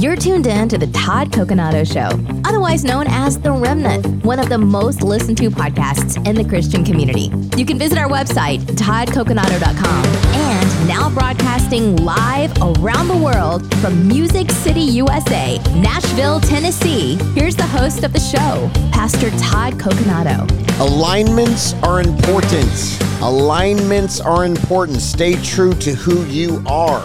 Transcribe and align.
You're 0.00 0.16
tuned 0.16 0.46
in 0.46 0.66
to 0.70 0.78
the 0.78 0.86
Todd 0.86 1.30
Coconato 1.30 1.84
Show, 1.86 2.08
otherwise 2.48 2.84
known 2.84 3.04
as 3.06 3.38
The 3.38 3.52
Remnant, 3.52 4.24
one 4.24 4.38
of 4.38 4.48
the 4.48 4.56
most 4.56 5.02
listened 5.02 5.36
to 5.36 5.50
podcasts 5.50 6.16
in 6.26 6.36
the 6.36 6.42
Christian 6.42 6.82
community. 6.82 7.30
You 7.54 7.66
can 7.66 7.78
visit 7.78 7.98
our 7.98 8.08
website, 8.08 8.60
toddcoconato.com, 8.60 10.04
and 10.06 10.88
now 10.88 11.10
broadcasting 11.10 11.96
live 11.96 12.50
around 12.62 13.08
the 13.08 13.16
world 13.18 13.74
from 13.82 14.08
Music 14.08 14.50
City, 14.50 14.80
USA, 14.80 15.58
Nashville, 15.74 16.40
Tennessee. 16.40 17.16
Here's 17.34 17.54
the 17.54 17.66
host 17.66 18.02
of 18.02 18.14
the 18.14 18.20
show, 18.20 18.70
Pastor 18.92 19.28
Todd 19.32 19.74
Coconato. 19.74 20.48
Alignments 20.80 21.74
are 21.82 22.00
important. 22.00 23.02
Alignments 23.20 24.18
are 24.18 24.46
important. 24.46 25.02
Stay 25.02 25.34
true 25.42 25.74
to 25.74 25.92
who 25.92 26.24
you 26.24 26.64
are. 26.66 27.04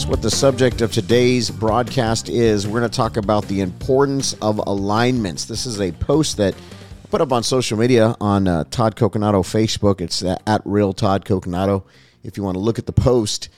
That's 0.00 0.08
what 0.08 0.22
the 0.22 0.30
subject 0.30 0.80
of 0.80 0.92
today's 0.92 1.50
broadcast 1.50 2.30
is. 2.30 2.66
We're 2.66 2.80
going 2.80 2.90
to 2.90 2.96
talk 2.96 3.18
about 3.18 3.46
the 3.48 3.60
importance 3.60 4.32
of 4.40 4.56
alignments. 4.56 5.44
This 5.44 5.66
is 5.66 5.78
a 5.78 5.92
post 5.92 6.38
that 6.38 6.54
I 6.54 7.08
put 7.08 7.20
up 7.20 7.32
on 7.34 7.42
social 7.42 7.76
media 7.76 8.16
on 8.18 8.48
uh, 8.48 8.64
Todd 8.70 8.96
Coconato 8.96 9.42
Facebook. 9.42 10.00
It's 10.00 10.22
at 10.22 10.62
Real 10.64 10.94
Todd 10.94 11.26
Coconato. 11.26 11.82
If 12.24 12.38
you 12.38 12.42
want 12.42 12.54
to 12.54 12.60
look 12.60 12.78
at 12.78 12.86
the 12.86 12.94
post, 12.94 13.50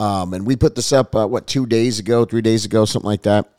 um, 0.00 0.32
and 0.32 0.46
we 0.46 0.56
put 0.56 0.74
this 0.74 0.90
up 0.90 1.14
uh, 1.14 1.26
what 1.26 1.46
two 1.46 1.66
days 1.66 1.98
ago, 1.98 2.24
three 2.24 2.40
days 2.40 2.64
ago, 2.64 2.86
something 2.86 3.06
like 3.06 3.24
that. 3.24 3.52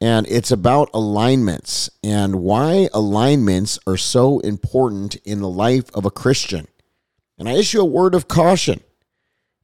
And 0.00 0.24
it's 0.28 0.52
about 0.52 0.90
alignments 0.94 1.90
and 2.04 2.36
why 2.36 2.88
alignments 2.94 3.76
are 3.88 3.96
so 3.96 4.38
important 4.38 5.16
in 5.24 5.40
the 5.40 5.48
life 5.48 5.90
of 5.94 6.04
a 6.04 6.12
Christian. 6.12 6.68
And 7.38 7.48
I 7.48 7.54
issue 7.54 7.80
a 7.80 7.84
word 7.84 8.14
of 8.14 8.28
caution 8.28 8.82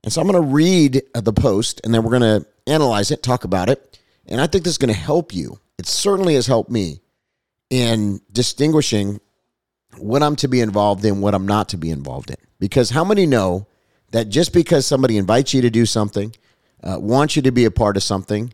and 0.05 0.13
so 0.13 0.21
I'm 0.21 0.29
going 0.29 0.41
to 0.41 0.49
read 0.49 1.03
the 1.15 1.33
post 1.33 1.81
and 1.83 1.93
then 1.93 2.05
we're 2.05 2.19
going 2.19 2.43
to 2.43 2.47
analyze 2.71 3.11
it, 3.11 3.23
talk 3.23 3.45
about 3.45 3.71
it. 3.71 3.99
And 4.27 4.39
I 4.39 4.47
think 4.47 4.65
this 4.65 4.75
is 4.75 4.79
going 4.79 4.93
to 4.93 5.01
help 5.01 5.35
you. 5.35 5.59
It 5.79 5.87
certainly 5.87 6.35
has 6.35 6.47
helped 6.47 6.71
me 6.71 7.01
in 7.71 8.21
distinguishing 8.31 9.19
what 9.97 10.23
I'm 10.23 10.37
to 10.37 10.49
be 10.49 10.61
involved 10.61 11.05
in, 11.07 11.23
what 11.23 11.35
I'm 11.35 11.47
not 11.47 11.71
to 11.71 11.79
be 11.79 11.91
involved 11.91 12.31
in. 12.31 12.37
Because 12.61 12.91
how 12.91 13.03
many 13.03 13.25
know 13.25 13.67
that 14.13 14.29
just 14.29 14.53
because 14.53 14.87
somebody 14.87 15.17
invites 15.17 15.55
you 15.55 15.63
to 15.63 15.71
do 15.71 15.87
something, 15.87 16.35
uh, 16.83 16.99
wants 17.01 17.35
you 17.35 17.43
to 17.43 17.51
be 17.51 17.65
a 17.65 17.71
part 17.71 17.97
of 17.97 18.03
something, 18.03 18.53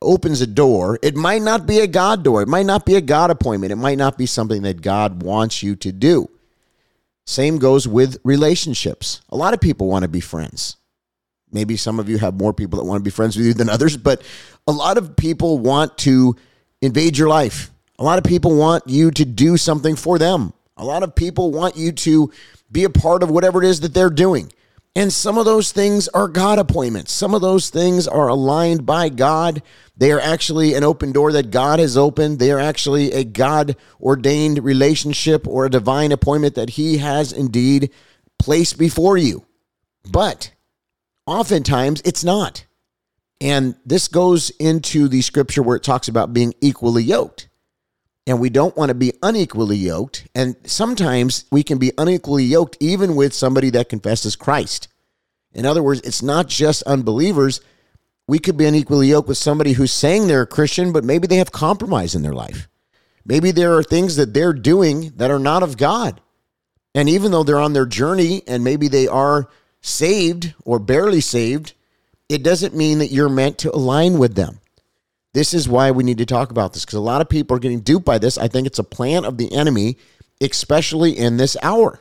opens 0.00 0.40
a 0.40 0.46
door, 0.46 1.00
it 1.02 1.16
might 1.16 1.42
not 1.42 1.66
be 1.66 1.80
a 1.80 1.86
God 1.88 2.22
door. 2.22 2.42
It 2.42 2.48
might 2.48 2.66
not 2.66 2.86
be 2.86 2.94
a 2.94 3.00
God 3.00 3.30
appointment. 3.30 3.72
It 3.72 3.76
might 3.76 3.98
not 3.98 4.16
be 4.16 4.26
something 4.26 4.62
that 4.62 4.82
God 4.82 5.24
wants 5.24 5.64
you 5.64 5.74
to 5.76 5.90
do. 5.90 6.28
Same 7.26 7.58
goes 7.58 7.88
with 7.88 8.18
relationships. 8.22 9.20
A 9.30 9.36
lot 9.36 9.54
of 9.54 9.60
people 9.60 9.88
want 9.88 10.04
to 10.04 10.08
be 10.08 10.20
friends. 10.20 10.76
Maybe 11.52 11.76
some 11.76 12.00
of 12.00 12.08
you 12.08 12.18
have 12.18 12.34
more 12.34 12.52
people 12.52 12.78
that 12.78 12.84
want 12.84 13.00
to 13.00 13.04
be 13.04 13.10
friends 13.10 13.36
with 13.36 13.46
you 13.46 13.54
than 13.54 13.68
others, 13.68 13.96
but 13.96 14.22
a 14.66 14.72
lot 14.72 14.98
of 14.98 15.16
people 15.16 15.58
want 15.58 15.98
to 15.98 16.36
invade 16.80 17.18
your 17.18 17.28
life. 17.28 17.70
A 17.98 18.04
lot 18.04 18.18
of 18.18 18.24
people 18.24 18.56
want 18.56 18.84
you 18.86 19.10
to 19.12 19.24
do 19.24 19.56
something 19.56 19.96
for 19.96 20.18
them. 20.18 20.52
A 20.76 20.84
lot 20.84 21.02
of 21.02 21.14
people 21.14 21.50
want 21.50 21.76
you 21.76 21.92
to 21.92 22.32
be 22.70 22.84
a 22.84 22.90
part 22.90 23.22
of 23.22 23.30
whatever 23.30 23.62
it 23.62 23.68
is 23.68 23.80
that 23.80 23.94
they're 23.94 24.10
doing. 24.10 24.50
And 24.94 25.10
some 25.12 25.38
of 25.38 25.46
those 25.46 25.72
things 25.72 26.08
are 26.08 26.28
God 26.28 26.58
appointments. 26.58 27.12
Some 27.12 27.34
of 27.34 27.40
those 27.40 27.70
things 27.70 28.06
are 28.06 28.28
aligned 28.28 28.84
by 28.84 29.08
God. 29.08 29.62
They 29.96 30.12
are 30.12 30.20
actually 30.20 30.74
an 30.74 30.84
open 30.84 31.12
door 31.12 31.32
that 31.32 31.50
God 31.50 31.78
has 31.78 31.96
opened. 31.96 32.38
They 32.38 32.50
are 32.50 32.58
actually 32.58 33.12
a 33.12 33.24
God 33.24 33.76
ordained 34.00 34.62
relationship 34.62 35.46
or 35.46 35.64
a 35.64 35.70
divine 35.70 36.12
appointment 36.12 36.56
that 36.56 36.70
He 36.70 36.98
has 36.98 37.32
indeed 37.32 37.90
placed 38.38 38.78
before 38.78 39.16
you. 39.16 39.46
But 40.10 40.50
Oftentimes, 41.26 42.02
it's 42.04 42.24
not. 42.24 42.64
And 43.40 43.74
this 43.84 44.08
goes 44.08 44.50
into 44.50 45.08
the 45.08 45.20
scripture 45.20 45.62
where 45.62 45.76
it 45.76 45.82
talks 45.82 46.08
about 46.08 46.32
being 46.32 46.54
equally 46.60 47.02
yoked. 47.02 47.48
And 48.26 48.40
we 48.40 48.50
don't 48.50 48.76
want 48.76 48.90
to 48.90 48.94
be 48.94 49.12
unequally 49.22 49.76
yoked. 49.76 50.28
And 50.34 50.56
sometimes 50.64 51.44
we 51.50 51.64
can 51.64 51.78
be 51.78 51.92
unequally 51.98 52.44
yoked 52.44 52.76
even 52.78 53.16
with 53.16 53.34
somebody 53.34 53.70
that 53.70 53.88
confesses 53.88 54.36
Christ. 54.36 54.88
In 55.52 55.66
other 55.66 55.82
words, 55.82 56.00
it's 56.02 56.22
not 56.22 56.48
just 56.48 56.84
unbelievers. 56.84 57.60
We 58.28 58.38
could 58.38 58.56
be 58.56 58.66
unequally 58.66 59.08
yoked 59.08 59.28
with 59.28 59.38
somebody 59.38 59.72
who's 59.72 59.92
saying 59.92 60.26
they're 60.26 60.42
a 60.42 60.46
Christian, 60.46 60.92
but 60.92 61.04
maybe 61.04 61.26
they 61.26 61.36
have 61.36 61.50
compromise 61.50 62.14
in 62.14 62.22
their 62.22 62.32
life. 62.32 62.68
Maybe 63.24 63.50
there 63.50 63.76
are 63.76 63.82
things 63.82 64.16
that 64.16 64.34
they're 64.34 64.52
doing 64.52 65.12
that 65.16 65.30
are 65.30 65.38
not 65.38 65.62
of 65.62 65.76
God. 65.76 66.20
And 66.94 67.08
even 67.08 67.32
though 67.32 67.42
they're 67.42 67.58
on 67.58 67.72
their 67.72 67.86
journey 67.86 68.42
and 68.46 68.62
maybe 68.62 68.88
they 68.88 69.08
are 69.08 69.48
saved 69.82 70.54
or 70.64 70.78
barely 70.78 71.20
saved, 71.20 71.74
it 72.28 72.42
doesn't 72.42 72.74
mean 72.74 72.98
that 72.98 73.12
you're 73.12 73.28
meant 73.28 73.58
to 73.58 73.74
align 73.74 74.18
with 74.18 74.34
them. 74.34 74.60
This 75.34 75.54
is 75.54 75.68
why 75.68 75.90
we 75.90 76.04
need 76.04 76.18
to 76.18 76.26
talk 76.26 76.50
about 76.50 76.72
this 76.72 76.84
because 76.84 76.98
a 76.98 77.00
lot 77.00 77.20
of 77.20 77.28
people 77.28 77.56
are 77.56 77.60
getting 77.60 77.80
duped 77.80 78.06
by 78.06 78.18
this. 78.18 78.38
I 78.38 78.48
think 78.48 78.66
it's 78.66 78.78
a 78.78 78.84
plan 78.84 79.24
of 79.24 79.38
the 79.38 79.52
enemy, 79.52 79.96
especially 80.40 81.18
in 81.18 81.36
this 81.36 81.56
hour. 81.62 82.00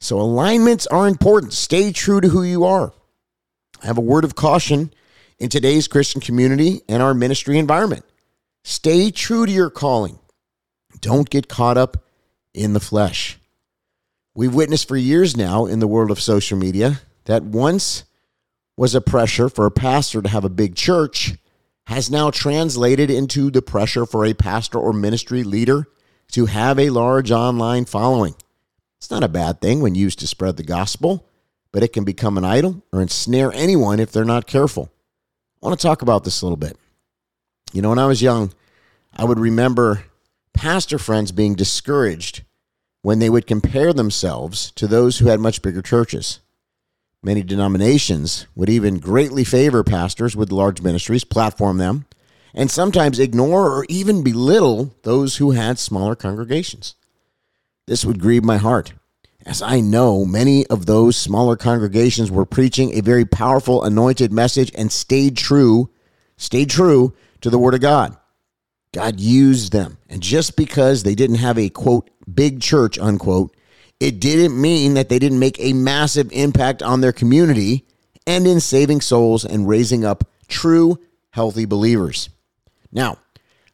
So, 0.00 0.18
alignments 0.18 0.86
are 0.88 1.06
important. 1.06 1.52
Stay 1.52 1.92
true 1.92 2.20
to 2.20 2.28
who 2.28 2.42
you 2.42 2.64
are. 2.64 2.92
I 3.82 3.86
have 3.86 3.98
a 3.98 4.02
word 4.02 4.24
of 4.24 4.34
caution 4.34 4.92
in 5.38 5.48
today's 5.48 5.88
Christian 5.88 6.20
community 6.20 6.82
and 6.88 7.02
our 7.02 7.14
ministry 7.14 7.58
environment. 7.58 8.04
Stay 8.64 9.10
true 9.10 9.44
to 9.44 9.52
your 9.52 9.70
calling. 9.70 10.18
Don't 11.00 11.28
get 11.28 11.48
caught 11.48 11.76
up 11.76 12.04
in 12.54 12.72
the 12.72 12.80
flesh. 12.80 13.38
We've 14.34 14.54
witnessed 14.54 14.88
for 14.88 14.96
years 14.96 15.36
now 15.36 15.66
in 15.66 15.80
the 15.80 15.86
world 15.86 16.10
of 16.10 16.20
social 16.20 16.56
media 16.56 17.02
that 17.26 17.42
once 17.42 18.04
was 18.78 18.94
a 18.94 19.02
pressure 19.02 19.50
for 19.50 19.66
a 19.66 19.70
pastor 19.70 20.22
to 20.22 20.28
have 20.28 20.44
a 20.44 20.48
big 20.48 20.74
church 20.74 21.34
has 21.86 22.10
now 22.10 22.30
translated 22.30 23.10
into 23.10 23.50
the 23.50 23.60
pressure 23.60 24.06
for 24.06 24.24
a 24.24 24.32
pastor 24.32 24.78
or 24.78 24.94
ministry 24.94 25.42
leader 25.42 25.86
to 26.30 26.46
have 26.46 26.78
a 26.78 26.88
large 26.88 27.30
online 27.30 27.84
following. 27.84 28.34
It's 28.96 29.10
not 29.10 29.22
a 29.22 29.28
bad 29.28 29.60
thing 29.60 29.80
when 29.82 29.94
used 29.94 30.20
to 30.20 30.26
spread 30.26 30.56
the 30.56 30.62
gospel, 30.62 31.28
but 31.70 31.82
it 31.82 31.92
can 31.92 32.04
become 32.04 32.38
an 32.38 32.44
idol 32.44 32.82
or 32.90 33.02
ensnare 33.02 33.52
anyone 33.52 34.00
if 34.00 34.12
they're 34.12 34.24
not 34.24 34.46
careful. 34.46 34.90
I 35.62 35.66
want 35.66 35.78
to 35.78 35.86
talk 35.86 36.00
about 36.00 36.24
this 36.24 36.40
a 36.40 36.46
little 36.46 36.56
bit. 36.56 36.78
You 37.74 37.82
know, 37.82 37.90
when 37.90 37.98
I 37.98 38.06
was 38.06 38.22
young, 38.22 38.54
I 39.14 39.24
would 39.24 39.38
remember 39.38 40.04
pastor 40.54 40.98
friends 40.98 41.32
being 41.32 41.54
discouraged 41.54 42.44
when 43.02 43.18
they 43.18 43.28
would 43.28 43.46
compare 43.46 43.92
themselves 43.92 44.70
to 44.72 44.86
those 44.86 45.18
who 45.18 45.26
had 45.26 45.40
much 45.40 45.60
bigger 45.60 45.82
churches. 45.82 46.40
Many 47.22 47.42
denominations 47.42 48.46
would 48.54 48.70
even 48.70 48.98
greatly 48.98 49.44
favor 49.44 49.84
pastors 49.84 50.34
with 50.34 50.50
large 50.50 50.80
ministries, 50.80 51.24
platform 51.24 51.78
them, 51.78 52.06
and 52.54 52.70
sometimes 52.70 53.18
ignore 53.18 53.70
or 53.70 53.86
even 53.88 54.24
belittle 54.24 54.94
those 55.02 55.36
who 55.36 55.52
had 55.52 55.78
smaller 55.78 56.14
congregations. 56.14 56.94
This 57.86 58.04
would 58.04 58.20
grieve 58.20 58.44
my 58.44 58.56
heart, 58.56 58.92
as 59.44 59.62
I 59.62 59.80
know 59.80 60.24
many 60.24 60.66
of 60.66 60.86
those 60.86 61.16
smaller 61.16 61.56
congregations 61.56 62.30
were 62.30 62.46
preaching 62.46 62.94
a 62.94 63.00
very 63.02 63.24
powerful 63.24 63.82
anointed 63.82 64.32
message 64.32 64.70
and 64.76 64.92
stayed 64.92 65.36
true, 65.36 65.90
stayed 66.36 66.70
true 66.70 67.14
to 67.40 67.50
the 67.50 67.58
word 67.58 67.74
of 67.74 67.80
God. 67.80 68.16
God 68.92 69.18
used 69.18 69.72
them. 69.72 69.98
And 70.08 70.22
just 70.22 70.56
because 70.56 71.02
they 71.02 71.14
didn't 71.14 71.36
have 71.36 71.58
a 71.58 71.70
quote 71.70 72.10
big 72.32 72.60
church, 72.60 72.98
unquote, 72.98 73.54
it 74.00 74.20
didn't 74.20 74.60
mean 74.60 74.94
that 74.94 75.08
they 75.08 75.18
didn't 75.18 75.38
make 75.38 75.58
a 75.60 75.72
massive 75.72 76.30
impact 76.32 76.82
on 76.82 77.00
their 77.00 77.12
community 77.12 77.86
and 78.26 78.46
in 78.46 78.60
saving 78.60 79.00
souls 79.00 79.44
and 79.44 79.68
raising 79.68 80.04
up 80.04 80.24
true, 80.48 80.98
healthy 81.30 81.64
believers. 81.64 82.28
Now, 82.90 83.18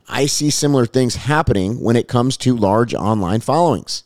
I 0.08 0.26
see 0.26 0.50
similar 0.50 0.86
things 0.86 1.16
happening 1.16 1.80
when 1.80 1.96
it 1.96 2.08
comes 2.08 2.36
to 2.38 2.56
large 2.56 2.94
online 2.94 3.40
followings. 3.40 4.04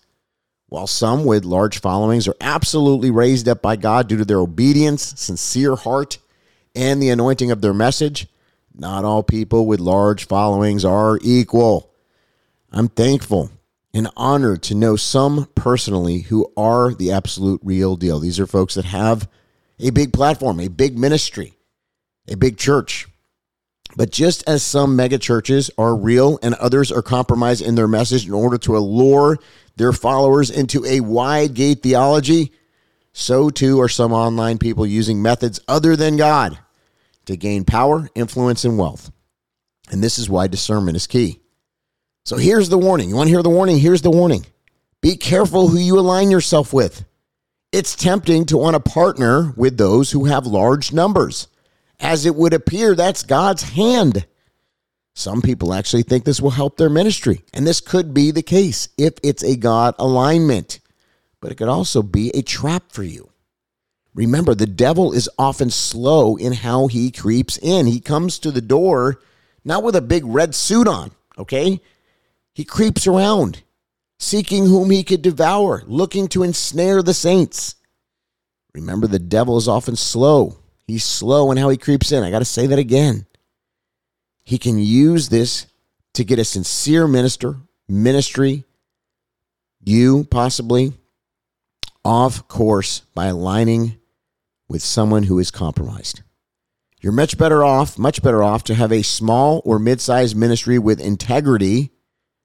While 0.69 0.87
some 0.87 1.25
with 1.25 1.44
large 1.44 1.81
followings 1.81 2.27
are 2.27 2.37
absolutely 2.41 3.11
raised 3.11 3.47
up 3.47 3.61
by 3.61 3.77
God 3.77 4.09
due 4.09 4.17
to 4.17 4.25
their 4.25 4.39
obedience, 4.39 5.15
sincere 5.21 5.77
heart, 5.77 6.19
and 6.75 7.00
the 7.00 7.11
anointing 7.11 7.50
of 7.50 7.61
their 7.61 7.75
message, 7.75 8.27
not 8.75 9.05
all 9.05 9.22
people 9.22 9.67
with 9.67 9.81
large 9.81 10.26
followings 10.26 10.85
are 10.85 11.19
equal. 11.23 11.93
I'm 12.70 12.88
thankful 12.88 13.50
and 13.94 14.08
honored 14.17 14.62
to 14.64 14.75
know 14.75 14.97
some 14.97 15.49
personally 15.55 16.20
who 16.20 16.50
are 16.56 16.94
the 16.94 17.12
absolute 17.12 17.61
real 17.62 17.97
deal. 17.97 18.19
These 18.19 18.41
are 18.41 18.47
folks 18.47 18.75
that 18.75 18.87
have 18.87 19.29
a 19.79 19.91
big 19.91 20.12
platform, 20.12 20.61
a 20.61 20.69
big 20.69 20.99
ministry, 20.99 21.55
a 22.29 22.37
big 22.37 22.56
church. 22.56 23.06
But 23.94 24.11
just 24.11 24.43
as 24.49 24.62
some 24.62 24.97
mega 24.97 25.19
churches 25.19 25.70
are 25.76 25.94
real 25.94 26.38
and 26.43 26.55
others 26.55 26.91
are 26.91 27.02
compromised 27.02 27.61
in 27.61 27.75
their 27.75 27.88
message 27.88 28.26
in 28.26 28.32
order 28.32 28.56
to 28.58 28.76
allure 28.76 29.38
their 29.76 29.93
followers 29.93 30.50
into 30.50 30.85
a 30.87 31.00
wide 31.00 31.52
gate 31.52 31.82
theology, 31.82 32.52
so 33.12 33.50
too 33.50 33.79
are 33.81 33.91
some 33.91 34.12
online 34.12 34.56
people 34.56 34.87
using 34.87 35.20
methods 35.20 35.61
other 35.69 35.94
than 35.94 36.17
God 36.17 36.58
to 37.27 37.37
gain 37.37 37.65
power, 37.65 38.09
influence, 38.15 38.65
and 38.65 38.79
wealth. 38.79 39.11
And 39.91 40.03
this 40.03 40.19
is 40.19 40.31
why 40.31 40.47
discernment 40.47 40.97
is 40.97 41.07
key. 41.07 41.41
So 42.25 42.37
here's 42.37 42.69
the 42.69 42.79
warning. 42.79 43.09
You 43.09 43.17
want 43.17 43.29
to 43.29 43.33
hear 43.35 43.43
the 43.43 43.51
warning? 43.51 43.79
Here's 43.79 44.03
the 44.03 44.11
warning. 44.11 44.47
Be 45.01 45.17
careful 45.17 45.69
who 45.69 45.79
you 45.79 45.99
align 45.99 46.31
yourself 46.31 46.73
with. 46.73 47.05
It's 47.73 47.97
tempting 47.97 48.47
to 48.47 48.57
want 48.57 48.75
to 48.75 48.91
partner 48.91 49.53
with 49.57 49.77
those 49.77 50.11
who 50.11 50.27
have 50.27 50.47
large 50.47 50.93
numbers. 50.93 51.49
As 51.99 52.27
it 52.27 52.35
would 52.35 52.53
appear, 52.53 52.95
that's 52.95 53.23
God's 53.23 53.63
hand. 53.63 54.27
Some 55.15 55.43
people 55.43 55.75
actually 55.75 56.05
think 56.05 56.25
this 56.25 56.41
will 56.41 56.51
help 56.51 56.77
their 56.77 56.89
ministry, 56.89 57.43
and 57.53 57.67
this 57.67 57.81
could 57.81 58.15
be 58.15 58.31
the 58.31 58.43
case 58.43 58.89
if 58.97 59.15
it's 59.23 59.43
a 59.43 59.57
God 59.57 59.95
alignment, 59.99 60.81
but 61.41 61.53
it 61.53 61.57
could 61.57 61.69
also 61.69 62.03
be 62.03 62.31
a 62.31 62.43
trap 62.43 62.93
for 62.93 63.03
you. 63.03 63.31
Remember, 64.14 64.55
the 64.55 64.67
devil 64.67 65.12
is 65.12 65.31
often 65.38 65.70
slow 65.70 66.37
in 66.37 66.53
how 66.53 66.87
he 66.87 67.11
creeps 67.11 67.59
in. 67.59 67.87
He 67.87 68.00
comes 68.00 68.38
to 68.41 68.50
the 68.50 68.61
door 68.61 69.20
not 69.64 69.82
with 69.82 69.97
a 69.97 70.03
big 70.03 70.25
red 70.25 70.55
suit 70.55 70.87
on, 70.87 71.12
okay? 71.38 71.81
He 72.53 72.64
creeps 72.64 73.06
around, 73.06 73.62
seeking 74.19 74.67
whom 74.67 74.91
he 74.91 75.03
could 75.03 75.23
devour, 75.23 75.82
looking 75.87 76.29
to 76.29 76.43
ensnare 76.43 77.03
the 77.03 77.14
saints. 77.14 77.76
Remember, 78.75 79.06
the 79.06 79.19
devil 79.19 79.56
is 79.56 79.69
often 79.69 79.97
slow. 79.97 80.59
He's 80.87 81.05
slow 81.05 81.50
in 81.50 81.56
how 81.56 81.69
he 81.69 81.76
creeps 81.76 82.12
in. 82.12 82.23
I 82.23 82.31
got 82.31 82.41
to 82.41 82.44
say 82.44 82.67
that 82.67 82.79
again. 82.79 83.26
He 84.44 84.59
can 84.59 84.79
use 84.79 85.29
this 85.29 85.67
to 86.14 86.25
get 86.25 86.38
a 86.38 86.44
sincere 86.44 87.06
minister, 87.06 87.56
ministry, 87.88 88.64
you 89.85 90.25
possibly, 90.25 90.93
off 92.05 92.47
course 92.49 93.00
by 93.14 93.26
aligning 93.26 93.97
with 94.73 94.83
someone 94.83 95.25
who 95.25 95.39
is 95.39 95.51
compromised. 95.51 96.23
You're 97.03 97.13
much 97.13 97.37
better 97.37 97.63
off, 97.63 97.99
much 97.99 98.23
better 98.23 98.43
off 98.43 98.65
to 98.65 98.75
have 98.75 98.91
a 98.91 99.03
small 99.03 99.61
or 99.67 99.79
mid 99.79 100.01
sized 100.01 100.35
ministry 100.35 100.79
with 100.79 100.99
integrity 100.99 101.91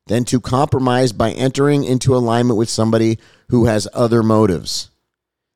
than 0.08 0.26
to 0.26 0.42
compromise 0.42 1.14
by 1.14 1.32
entering 1.32 1.86
into 1.86 2.16
alignment 2.16 2.58
with 2.58 2.70
somebody 2.70 3.18
who 3.48 3.66
has 3.66 3.88
other 3.94 4.22
motives. 4.22 4.90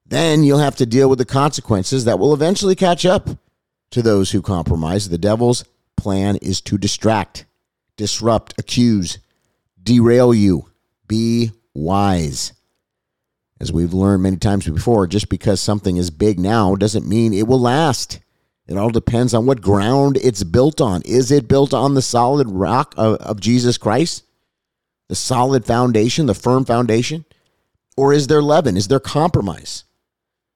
Then 0.06 0.46
you'll 0.46 0.60
have 0.60 0.78
to 0.78 0.86
deal 0.86 1.10
with 1.10 1.20
the 1.20 1.26
consequences 1.26 2.06
that 2.06 2.20
will 2.20 2.34
eventually 2.34 2.76
catch 2.76 3.06
up 3.06 3.30
to 3.92 4.02
those 4.02 4.32
who 4.32 4.42
compromise. 4.42 5.10
The 5.10 5.18
devil's 5.18 5.66
plan 5.98 6.38
is 6.38 6.62
to 6.62 6.78
distract, 6.78 7.46
disrupt, 7.98 8.54
accuse, 8.58 9.18
derail 9.84 10.34
you. 10.34 10.70
Be 11.08 11.52
wise. 11.74 12.54
As 13.62 13.72
we've 13.72 13.94
learned 13.94 14.24
many 14.24 14.38
times 14.38 14.68
before, 14.68 15.06
just 15.06 15.30
because 15.30 15.62
something 15.62 15.98
is 15.98 16.10
big 16.10 16.40
now 16.40 16.74
doesn't 16.74 17.08
mean 17.08 17.32
it 17.32 17.46
will 17.46 17.60
last. 17.60 18.20
It 18.68 18.76
all 18.76 18.90
depends 18.90 19.36
on 19.36 19.46
what 19.46 19.62
ground 19.62 20.18
it's 20.18 20.44
built 20.44 20.82
on. 20.82 21.04
Is 21.04 21.30
it 21.30 21.48
built 21.48 21.72
on 21.72 21.94
the 21.94 22.02
solid 22.02 22.50
rock 22.50 22.96
of, 22.98 23.18
of 23.18 23.40
Jesus 23.40 23.78
Christ? 23.78 24.24
The 25.10 25.16
solid 25.16 25.64
foundation, 25.64 26.26
the 26.26 26.34
firm 26.34 26.66
foundation? 26.66 27.24
Or 27.96 28.14
is 28.14 28.26
there 28.26 28.42
leaven? 28.42 28.78
Is 28.78 28.88
there 28.88 29.00
compromise? 29.00 29.84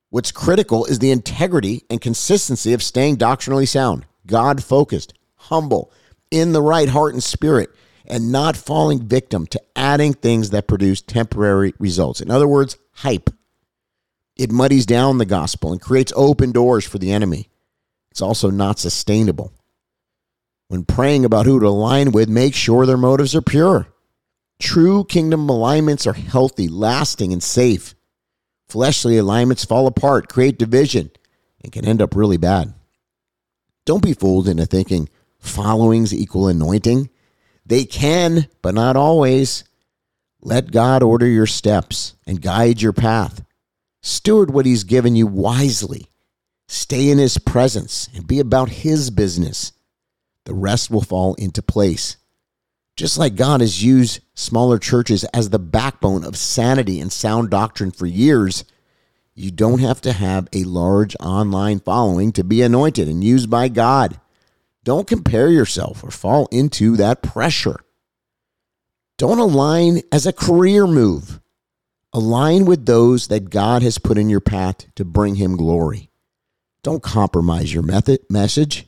What's 0.09 0.31
critical 0.31 0.85
is 0.85 0.97
the 0.97 1.11
integrity 1.11 1.83
and 1.91 2.01
consistency 2.01 2.73
of 2.73 2.81
staying 2.81 3.17
doctrinally 3.17 3.67
sound, 3.67 4.07
God 4.25 4.63
focused, 4.63 5.13
humble, 5.35 5.91
in 6.31 6.53
the 6.53 6.61
right 6.61 6.89
heart 6.89 7.13
and 7.13 7.23
spirit, 7.23 7.69
and 8.07 8.31
not 8.31 8.57
falling 8.57 9.07
victim 9.07 9.47
to 9.47 9.61
adding 9.75 10.13
things 10.13 10.51
that 10.51 10.67
produce 10.67 11.01
temporary 11.01 11.73
results. 11.79 12.21
In 12.21 12.29
other 12.29 12.47
words, 12.47 12.77
hype. 12.93 13.29
It 14.35 14.51
muddies 14.51 14.85
down 14.85 15.17
the 15.17 15.25
gospel 15.25 15.71
and 15.71 15.81
creates 15.81 16.13
open 16.15 16.51
doors 16.51 16.85
for 16.85 16.97
the 16.97 17.11
enemy. 17.11 17.49
It's 18.11 18.21
also 18.21 18.49
not 18.49 18.79
sustainable. 18.79 19.53
When 20.67 20.83
praying 20.83 21.25
about 21.25 21.45
who 21.45 21.59
to 21.59 21.67
align 21.67 22.11
with, 22.11 22.27
make 22.27 22.55
sure 22.55 22.85
their 22.85 22.97
motives 22.97 23.35
are 23.35 23.41
pure. 23.41 23.87
True 24.59 25.03
kingdom 25.03 25.49
alignments 25.49 26.07
are 26.07 26.13
healthy, 26.13 26.67
lasting, 26.67 27.33
and 27.33 27.43
safe. 27.43 27.93
Fleshly 28.67 29.17
alignments 29.17 29.65
fall 29.65 29.85
apart, 29.85 30.27
create 30.27 30.57
division, 30.57 31.11
and 31.61 31.71
can 31.71 31.85
end 31.85 32.01
up 32.01 32.15
really 32.15 32.37
bad. 32.37 32.73
Don't 33.85 34.03
be 34.03 34.13
fooled 34.13 34.47
into 34.47 34.65
thinking 34.65 35.09
followings 35.37 36.13
equal 36.13 36.47
anointing. 36.47 37.09
They 37.65 37.85
can, 37.85 38.47
but 38.61 38.75
not 38.75 38.95
always. 38.95 39.63
Let 40.41 40.71
God 40.71 41.01
order 41.01 41.27
your 41.27 41.47
steps 41.47 42.15
and 42.27 42.41
guide 42.41 42.81
your 42.81 42.93
path. 42.93 43.43
Steward 44.01 44.51
what 44.51 44.67
He's 44.67 44.83
given 44.83 45.15
you 45.15 45.25
wisely. 45.25 46.07
Stay 46.67 47.09
in 47.09 47.17
His 47.17 47.37
presence 47.37 48.07
and 48.13 48.27
be 48.27 48.39
about 48.39 48.69
His 48.69 49.09
business. 49.09 49.71
The 50.45 50.53
rest 50.53 50.91
will 50.91 51.01
fall 51.01 51.33
into 51.35 51.63
place. 51.63 52.17
Just 52.95 53.17
like 53.17 53.35
God 53.35 53.61
has 53.61 53.83
used 53.83 54.21
smaller 54.35 54.77
churches 54.77 55.23
as 55.25 55.49
the 55.49 55.59
backbone 55.59 56.23
of 56.23 56.37
sanity 56.37 57.01
and 57.01 57.11
sound 57.11 57.49
doctrine 57.49 57.91
for 57.91 58.05
years, 58.05 58.63
you 59.33 59.51
don't 59.51 59.81
have 59.81 59.99
to 60.01 60.13
have 60.13 60.47
a 60.53 60.63
large 60.63 61.15
online 61.19 61.79
following 61.79 62.31
to 62.33 62.43
be 62.43 62.61
anointed 62.61 63.07
and 63.07 63.23
used 63.23 63.49
by 63.49 63.67
God. 63.67 64.19
Don't 64.85 65.07
compare 65.07 65.49
yourself 65.49 66.03
or 66.03 66.11
fall 66.11 66.47
into 66.51 66.95
that 66.97 67.23
pressure. 67.23 67.79
Don't 69.17 69.39
align 69.39 70.03
as 70.11 70.27
a 70.27 70.31
career 70.31 70.85
move. 70.85 71.41
Align 72.13 72.65
with 72.65 72.85
those 72.85 73.27
that 73.27 73.49
God 73.49 73.81
has 73.81 73.97
put 73.97 74.19
in 74.19 74.29
your 74.29 74.39
path 74.39 74.85
to 74.93 75.03
bring 75.03 75.35
him 75.35 75.57
glory. 75.57 76.11
Don't 76.83 77.01
compromise 77.01 77.73
your 77.73 77.81
method 77.81 78.19
message. 78.29 78.85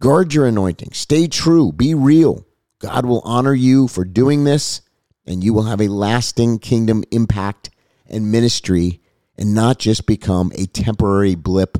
Guard 0.00 0.34
your 0.34 0.46
anointing. 0.46 0.92
Stay 0.94 1.28
true. 1.28 1.70
Be 1.70 1.94
real. 1.94 2.44
God 2.80 3.06
will 3.06 3.22
honor 3.24 3.54
you 3.54 3.86
for 3.86 4.04
doing 4.04 4.42
this, 4.42 4.80
and 5.24 5.44
you 5.44 5.54
will 5.54 5.64
have 5.64 5.80
a 5.80 5.86
lasting 5.86 6.58
kingdom 6.58 7.04
impact 7.12 7.70
and 8.08 8.32
ministry 8.32 9.00
and 9.36 9.54
not 9.54 9.78
just 9.78 10.06
become 10.06 10.50
a 10.56 10.66
temporary 10.66 11.36
blip 11.36 11.78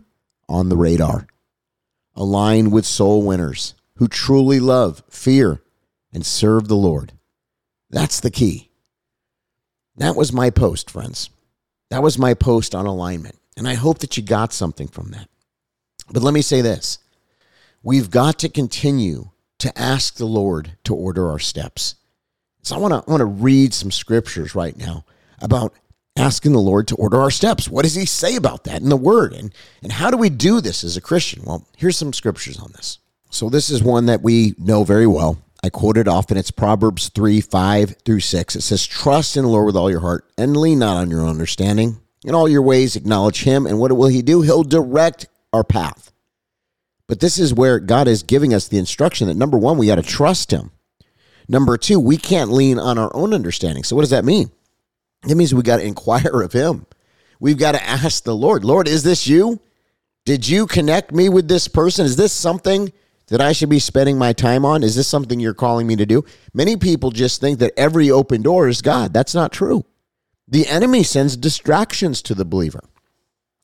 on 0.49 0.69
the 0.69 0.77
radar 0.77 1.27
align 2.19 2.71
with 2.71 2.85
soul 2.85 3.23
winners 3.23 3.75
who 3.97 4.09
truly 4.09 4.61
love, 4.61 5.03
fear, 5.09 5.63
and 6.13 6.27
serve 6.27 6.69
the 6.69 6.77
Lord. 6.77 7.13
That's 7.89 8.21
the 8.21 8.31
key. 8.31 8.71
That 9.97 10.17
was 10.17 10.33
my 10.33 10.51
post, 10.51 10.91
friends. 10.91 11.31
That 11.91 12.03
was 12.03 12.19
my 12.19 12.35
post 12.35 12.75
on 12.75 12.87
alignment. 12.87 13.39
And 13.57 13.67
I 13.67 13.75
hope 13.75 14.01
that 14.01 14.17
you 14.17 14.23
got 14.23 14.53
something 14.53 14.89
from 14.89 15.11
that. 15.13 15.29
But 16.11 16.23
let 16.23 16.35
me 16.35 16.43
say 16.43 16.61
this 16.61 16.99
we've 17.83 18.11
got 18.11 18.39
to 18.41 18.49
continue 18.49 19.31
to 19.59 19.77
ask 19.79 20.17
the 20.17 20.27
Lord 20.27 20.77
to 20.85 20.95
order 20.95 21.29
our 21.31 21.39
steps. 21.39 21.95
So 22.63 22.77
I 22.77 22.79
want 22.79 22.93
to 22.93 23.09
I 23.09 23.11
want 23.11 23.21
to 23.21 23.27
read 23.27 23.73
some 23.73 23.91
scriptures 23.91 24.55
right 24.55 24.77
now 24.77 25.05
about 25.41 25.73
asking 26.19 26.53
the 26.53 26.59
Lord 26.59 26.89
to 26.89 26.97
order 26.97 27.21
our 27.21 27.31
steps. 27.31 27.69
What 27.69 27.83
does 27.83 27.95
he 27.95 28.07
say 28.07 28.37
about 28.37 28.65
that 28.65 28.83
in 28.83 28.89
the 28.89 28.97
word? 28.97 29.33
And, 29.33 29.55
and 29.83 29.93
how 29.93 30.11
do 30.11 30.17
we 30.17 30.31
do 30.31 30.61
this 30.61 30.85
as 30.85 30.97
a 30.97 31.01
Christian? 31.01 31.43
Well, 31.45 31.67
here's 31.77 31.97
some 31.97 32.13
scriptures 32.13 32.59
on 32.59 32.73
this. 32.73 32.99
So 33.31 33.49
this 33.49 33.71
is 33.71 33.83
one 33.83 34.07
that 34.07 34.23
we 34.23 34.55
know 34.59 34.85
very 34.85 35.07
well. 35.07 35.39
I 35.63 35.71
quote 35.71 35.97
it 35.99 36.09
often. 36.09 36.37
It's 36.37 36.51
Proverbs 36.51 37.09
3, 37.09 37.41
5 37.41 37.97
through 38.05 38.21
6. 38.21 38.57
It 38.57 38.61
says, 38.63 38.87
Trust 38.87 39.37
in 39.37 39.43
the 39.43 39.49
Lord 39.49 39.67
with 39.67 39.77
all 39.77 39.91
your 39.91 40.01
heart 40.01 40.25
and 40.39 40.57
lean 40.57 40.79
not 40.79 40.97
on 40.97 41.11
your 41.11 41.23
own 41.23 41.29
understanding. 41.29 42.01
In 42.25 42.35
all 42.35 42.49
your 42.49 42.63
ways, 42.63 42.97
acknowledge 42.97 43.43
him. 43.43 43.67
And 43.67 43.79
what 43.79 43.93
will 43.93 44.09
he 44.09 44.23
do? 44.23 44.43
He'll 44.43 44.65
direct 44.65 45.27
our 45.53 45.65
path. 45.65 46.13
But 47.07 47.21
this 47.21 47.39
is 47.39 47.55
where 47.55 47.81
God 47.81 48.07
is 48.07 48.23
giving 48.23 48.53
us 48.53 48.69
the 48.69 48.79
instruction 48.79 49.29
that 49.29 49.37
number 49.37 49.59
one, 49.59 49.79
we 49.79 49.87
got 49.87 49.97
to 49.97 50.03
trust 50.03 50.53
him. 50.53 50.71
Number 51.49 51.79
two, 51.79 51.99
we 51.99 52.19
can't 52.19 52.53
lean 52.53 52.79
on 52.79 52.99
our 52.99 53.11
own 53.15 53.33
understanding. 53.33 53.83
So 53.83 53.97
what 53.97 54.03
does 54.03 54.11
that 54.11 54.25
mean? 54.25 54.51
That 55.23 55.35
means 55.35 55.55
we 55.55 55.63
got 55.63 55.79
to 55.79 55.87
inquire 55.87 56.43
of 56.43 56.53
him. 56.53 56.87
We've 57.41 57.59
got 57.59 57.73
to 57.73 57.83
ask 57.83 58.25
the 58.25 58.35
Lord, 58.35 58.65
Lord, 58.65 58.89
is 58.89 59.03
this 59.03 59.27
you? 59.27 59.61
Did 60.25 60.49
you 60.49 60.67
connect 60.67 61.13
me 61.13 61.29
with 61.29 61.49
this 61.49 61.69
person? 61.69 62.05
Is 62.05 62.17
this 62.17 62.33
something 62.33 62.93
that 63.29 63.41
I 63.41 63.53
should 63.53 63.69
be 63.69 63.79
spending 63.79 64.19
my 64.19 64.33
time 64.33 64.65
on? 64.65 64.83
Is 64.83 64.97
this 64.97 65.09
something 65.09 65.39
you're 65.39 65.55
calling 65.55 65.87
me 65.87 65.97
to 65.97 66.07
do? 66.07 66.25
Many 66.53 66.77
people 66.77 67.11
just 67.11 67.41
think 67.41 67.59
that 67.61 67.73
every 67.77 68.11
open 68.11 68.43
door 68.43 68.69
is 68.69 68.83
God. 68.83 69.13
That's 69.13 69.35
not 69.35 69.53
true. 69.53 69.85
The 70.47 70.67
enemy 70.67 71.03
sends 71.03 71.37
distractions 71.37 72.23
to 72.23 72.35
the 72.35 72.45
believer. 72.45 72.83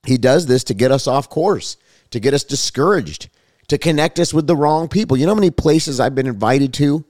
He 0.07 0.19
does 0.19 0.47
this 0.47 0.65
to 0.65 0.75
get 0.75 0.91
us 0.93 1.07
off 1.07 1.31
course, 1.31 1.77
to 2.11 2.21
get 2.21 2.35
us 2.35 2.45
discouraged, 2.45 3.29
to 3.69 3.79
connect 3.79 4.21
us 4.21 4.35
with 4.35 4.47
the 4.47 4.57
wrong 4.57 4.89
people. 4.89 5.17
You 5.17 5.27
know 5.27 5.33
how 5.33 5.41
many 5.41 5.51
places 5.51 5.99
I've 5.99 6.15
been 6.15 6.27
invited 6.27 6.75
to 6.75 7.05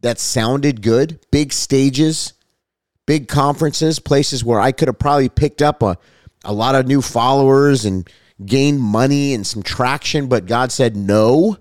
that 0.00 0.18
sounded 0.18 0.80
good? 0.80 1.20
Big 1.30 1.52
stages, 1.52 2.32
big 3.08 3.26
conferences, 3.26 3.98
places 3.98 4.44
where 4.44 4.60
I 4.60 4.70
could 4.70 4.86
have 4.86 4.98
probably 4.98 5.30
picked 5.30 5.62
up 5.62 5.82
a, 5.82 5.96
a 6.44 6.52
lot 6.52 6.74
of 6.74 6.86
new 6.86 7.00
followers 7.00 7.86
and 7.86 8.06
gained 8.44 8.82
money 8.82 9.32
and 9.32 9.46
some 9.46 9.62
traction, 9.62 10.28
but 10.28 10.44
God 10.44 10.70
said 10.70 10.94
no 10.94 11.56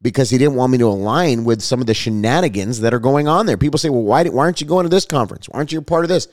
because 0.00 0.30
he 0.30 0.38
didn't 0.38 0.54
want 0.54 0.70
me 0.70 0.78
to 0.78 0.86
align 0.86 1.42
with 1.42 1.60
some 1.60 1.80
of 1.80 1.88
the 1.88 1.92
shenanigans 1.92 2.82
that 2.82 2.94
are 2.94 3.00
going 3.00 3.26
on 3.26 3.46
there. 3.46 3.56
People 3.56 3.78
say, 3.78 3.90
well, 3.90 4.04
why, 4.04 4.22
why 4.22 4.44
aren't 4.44 4.60
you 4.60 4.66
going 4.68 4.84
to 4.84 4.88
this 4.88 5.06
conference? 5.06 5.48
Why 5.48 5.58
aren't 5.58 5.72
you 5.72 5.80
a 5.80 5.82
part 5.82 6.04
of 6.04 6.08
this? 6.08 6.28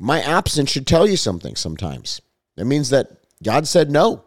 My 0.00 0.22
absence 0.22 0.70
should 0.70 0.86
tell 0.86 1.06
you 1.06 1.18
something 1.18 1.54
sometimes. 1.54 2.22
It 2.56 2.64
means 2.64 2.88
that 2.88 3.10
God 3.44 3.68
said 3.68 3.90
no. 3.90 4.24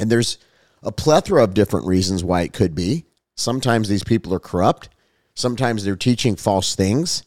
And 0.00 0.10
there's 0.10 0.38
a 0.82 0.90
plethora 0.90 1.44
of 1.44 1.54
different 1.54 1.86
reasons 1.86 2.24
why 2.24 2.42
it 2.42 2.52
could 2.52 2.74
be. 2.74 3.04
Sometimes 3.36 3.88
these 3.88 4.02
people 4.02 4.34
are 4.34 4.40
corrupt. 4.40 4.88
Sometimes 5.36 5.84
they're 5.84 5.94
teaching 5.94 6.34
false 6.34 6.74
things. 6.74 7.22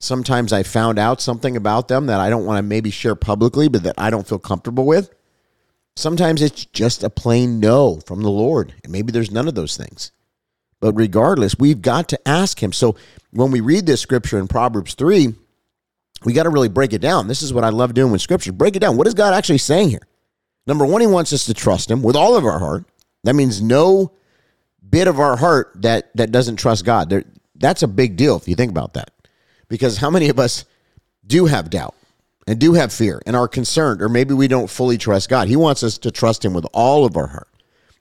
Sometimes 0.00 0.52
I 0.52 0.62
found 0.62 0.98
out 0.98 1.20
something 1.20 1.56
about 1.56 1.88
them 1.88 2.06
that 2.06 2.20
I 2.20 2.30
don't 2.30 2.46
want 2.46 2.58
to 2.58 2.62
maybe 2.62 2.90
share 2.90 3.14
publicly, 3.14 3.68
but 3.68 3.82
that 3.82 3.96
I 3.98 4.08
don't 4.08 4.26
feel 4.26 4.38
comfortable 4.38 4.86
with. 4.86 5.10
Sometimes 5.94 6.40
it's 6.40 6.64
just 6.64 7.04
a 7.04 7.10
plain 7.10 7.60
no 7.60 8.00
from 8.06 8.22
the 8.22 8.30
Lord. 8.30 8.74
And 8.82 8.92
maybe 8.92 9.12
there's 9.12 9.30
none 9.30 9.46
of 9.46 9.54
those 9.54 9.76
things. 9.76 10.10
But 10.80 10.94
regardless, 10.94 11.58
we've 11.58 11.82
got 11.82 12.08
to 12.08 12.28
ask 12.28 12.62
Him. 12.62 12.72
So 12.72 12.96
when 13.32 13.50
we 13.50 13.60
read 13.60 13.84
this 13.84 14.00
scripture 14.00 14.38
in 14.38 14.48
Proverbs 14.48 14.94
3, 14.94 15.34
we 16.24 16.32
got 16.32 16.44
to 16.44 16.50
really 16.50 16.70
break 16.70 16.94
it 16.94 17.02
down. 17.02 17.28
This 17.28 17.42
is 17.42 17.52
what 17.52 17.64
I 17.64 17.68
love 17.68 17.92
doing 17.92 18.10
with 18.10 18.22
scripture. 18.22 18.52
Break 18.52 18.76
it 18.76 18.80
down. 18.80 18.96
What 18.96 19.06
is 19.06 19.12
God 19.12 19.34
actually 19.34 19.58
saying 19.58 19.90
here? 19.90 20.06
Number 20.66 20.86
one, 20.86 21.02
He 21.02 21.06
wants 21.06 21.34
us 21.34 21.44
to 21.46 21.54
trust 21.54 21.90
Him 21.90 22.02
with 22.02 22.16
all 22.16 22.36
of 22.36 22.46
our 22.46 22.58
heart. 22.58 22.84
That 23.24 23.34
means 23.34 23.60
no 23.60 24.12
bit 24.88 25.08
of 25.08 25.20
our 25.20 25.36
heart 25.36 25.72
that 25.76 26.10
that 26.16 26.32
doesn't 26.32 26.56
trust 26.56 26.86
God. 26.86 27.10
There, 27.10 27.24
that's 27.54 27.82
a 27.82 27.88
big 27.88 28.16
deal 28.16 28.36
if 28.36 28.48
you 28.48 28.54
think 28.54 28.70
about 28.70 28.94
that. 28.94 29.10
Because 29.70 29.96
how 29.96 30.10
many 30.10 30.28
of 30.28 30.38
us 30.38 30.66
do 31.26 31.46
have 31.46 31.70
doubt 31.70 31.94
and 32.46 32.58
do 32.58 32.74
have 32.74 32.92
fear 32.92 33.22
and 33.24 33.34
are 33.34 33.48
concerned, 33.48 34.02
or 34.02 34.10
maybe 34.10 34.34
we 34.34 34.48
don't 34.48 34.68
fully 34.68 34.98
trust 34.98 35.30
God? 35.30 35.48
He 35.48 35.56
wants 35.56 35.82
us 35.82 35.96
to 35.98 36.10
trust 36.10 36.44
Him 36.44 36.52
with 36.52 36.66
all 36.74 37.06
of 37.06 37.16
our 37.16 37.28
heart. 37.28 37.48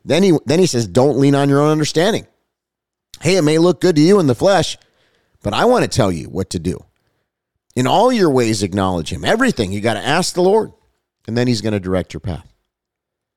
Then 0.04 0.24
he 0.24 0.38
then 0.46 0.60
he 0.60 0.66
says, 0.66 0.88
"Don't 0.88 1.20
lean 1.20 1.36
on 1.36 1.48
your 1.48 1.62
own 1.62 1.72
understanding." 1.72 2.26
Hey, 3.22 3.38
it 3.38 3.44
may 3.44 3.58
look 3.58 3.80
good 3.80 3.96
to 3.96 4.02
you 4.02 4.20
in 4.20 4.28
the 4.28 4.36
flesh, 4.36 4.78
but 5.44 5.54
I 5.54 5.66
want 5.66 5.84
to 5.84 5.90
tell 5.90 6.12
you 6.12 6.30
what 6.30 6.50
to 6.52 6.60
do. 6.60 6.84
In 7.76 7.86
all 7.86 8.12
your 8.12 8.30
ways, 8.30 8.64
acknowledge 8.64 9.14
Him. 9.14 9.24
Everything 9.24 9.72
you 9.72 9.82
got 9.82 9.94
to 9.94 10.06
ask 10.06 10.34
the 10.34 10.42
Lord, 10.42 10.72
and 11.28 11.38
then 11.38 11.48
He's 11.48 11.62
going 11.62 11.74
to 11.74 11.80
direct 11.80 12.14
your 12.14 12.22
path. 12.22 12.52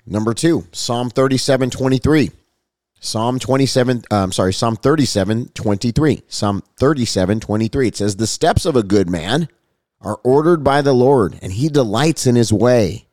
Number 0.07 0.33
two, 0.33 0.67
Psalm 0.73 1.11
37 1.11 1.69
23. 1.71 2.31
Psalm 3.04 3.40
27, 3.40 4.04
uh, 4.12 4.14
I'm 4.14 4.30
sorry, 4.30 4.52
Psalm 4.52 4.76
37, 4.76 5.49
23. 5.49 6.23
Psalm 6.28 6.62
37, 6.78 7.40
23. 7.40 7.88
It 7.88 7.97
says, 7.97 8.14
The 8.14 8.28
steps 8.28 8.64
of 8.64 8.76
a 8.76 8.85
good 8.85 9.11
man 9.11 9.49
are 10.00 10.21
ordered 10.23 10.62
by 10.62 10.82
the 10.82 10.92
Lord, 10.92 11.37
and 11.42 11.52
he 11.52 11.68
delights 11.68 12.28
in 12.28 12.37
his 12.37 12.52
way. 12.52 13.09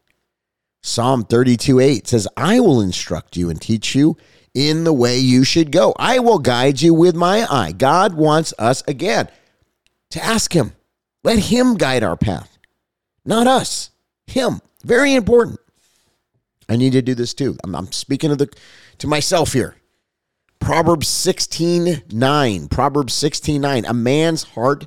Psalm 0.83 1.25
32, 1.25 1.79
8 1.79 2.07
says, 2.07 2.27
I 2.37 2.59
will 2.59 2.81
instruct 2.81 3.35
you 3.35 3.49
and 3.49 3.59
teach 3.59 3.95
you 3.95 4.15
in 4.53 4.83
the 4.83 4.93
way 4.93 5.17
you 5.17 5.43
should 5.43 5.71
go. 5.71 5.95
I 5.97 6.19
will 6.19 6.39
guide 6.39 6.83
you 6.83 6.93
with 6.93 7.15
my 7.15 7.47
eye. 7.49 7.71
God 7.71 8.13
wants 8.13 8.53
us 8.59 8.83
again 8.87 9.27
to 10.11 10.23
ask 10.23 10.53
him. 10.53 10.73
Let 11.23 11.39
him 11.39 11.75
guide 11.75 12.03
our 12.03 12.15
path, 12.15 12.59
not 13.25 13.47
us, 13.47 13.89
him. 14.27 14.61
Very 14.83 15.15
important. 15.15 15.59
I 16.69 16.75
need 16.75 16.93
to 16.93 17.01
do 17.01 17.15
this 17.15 17.33
too. 17.33 17.57
I'm, 17.63 17.75
I'm 17.75 17.91
speaking 17.91 18.29
to 18.29 18.35
the 18.35 18.49
to 18.99 19.07
myself 19.07 19.53
here. 19.53 19.75
Proverbs 20.59 21.07
16 21.07 22.03
9. 22.11 22.67
Proverbs 22.67 23.13
16 23.13 23.59
9. 23.59 23.85
A 23.85 23.93
man's 23.93 24.43
heart 24.43 24.85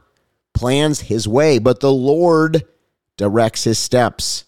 plans 0.55 1.01
his 1.01 1.27
way, 1.27 1.59
but 1.59 1.81
the 1.81 1.93
Lord 1.93 2.65
directs 3.17 3.65
his 3.65 3.79
steps. 3.79 4.45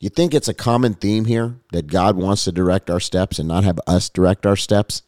You 0.00 0.08
think 0.08 0.34
it's 0.34 0.48
a 0.48 0.54
common 0.54 0.94
theme 0.94 1.26
here 1.26 1.60
that 1.70 1.86
God 1.86 2.16
wants 2.16 2.44
to 2.44 2.52
direct 2.52 2.90
our 2.90 2.98
steps 2.98 3.38
and 3.38 3.46
not 3.46 3.62
have 3.62 3.78
us 3.86 4.08
direct 4.08 4.44
our 4.44 4.56
steps? 4.56 5.02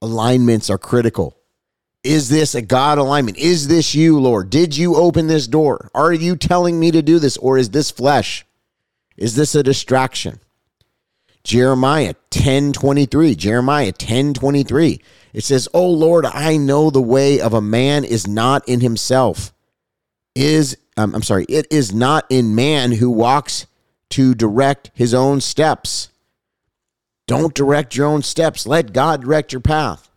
Alignments 0.00 0.70
are 0.70 0.78
critical. 0.78 1.36
Is 2.04 2.28
this 2.28 2.54
a 2.54 2.62
God 2.62 2.98
alignment? 2.98 3.36
Is 3.36 3.66
this 3.66 3.96
you, 3.96 4.20
Lord? 4.20 4.48
Did 4.48 4.76
you 4.76 4.94
open 4.94 5.26
this 5.26 5.48
door? 5.48 5.90
Are 5.92 6.12
you 6.12 6.36
telling 6.36 6.78
me 6.78 6.92
to 6.92 7.02
do 7.02 7.18
this 7.18 7.36
or 7.38 7.58
is 7.58 7.70
this 7.70 7.90
flesh? 7.90 8.46
Is 9.16 9.34
this 9.34 9.56
a 9.56 9.64
distraction? 9.64 10.38
Jeremiah 11.44 12.14
10:23, 12.30 13.34
Jeremiah 13.34 13.92
10:23. 13.92 15.00
It 15.32 15.44
says, 15.44 15.68
"Oh 15.72 15.88
Lord, 15.88 16.26
I 16.26 16.56
know 16.56 16.90
the 16.90 17.00
way 17.00 17.40
of 17.40 17.54
a 17.54 17.60
man 17.60 18.04
is 18.04 18.26
not 18.26 18.68
in 18.68 18.80
himself. 18.80 19.52
Is 20.34 20.76
um, 20.96 21.14
I'm 21.14 21.22
sorry, 21.22 21.44
it 21.48 21.66
is 21.70 21.92
not 21.92 22.26
in 22.28 22.54
man 22.54 22.92
who 22.92 23.10
walks 23.10 23.66
to 24.10 24.34
direct 24.34 24.90
his 24.94 25.14
own 25.14 25.40
steps. 25.40 26.08
Don't 27.26 27.54
direct 27.54 27.94
your 27.94 28.06
own 28.06 28.22
steps. 28.22 28.66
Let 28.66 28.92
God 28.92 29.22
direct 29.22 29.52
your 29.52 29.60
path." 29.60 30.08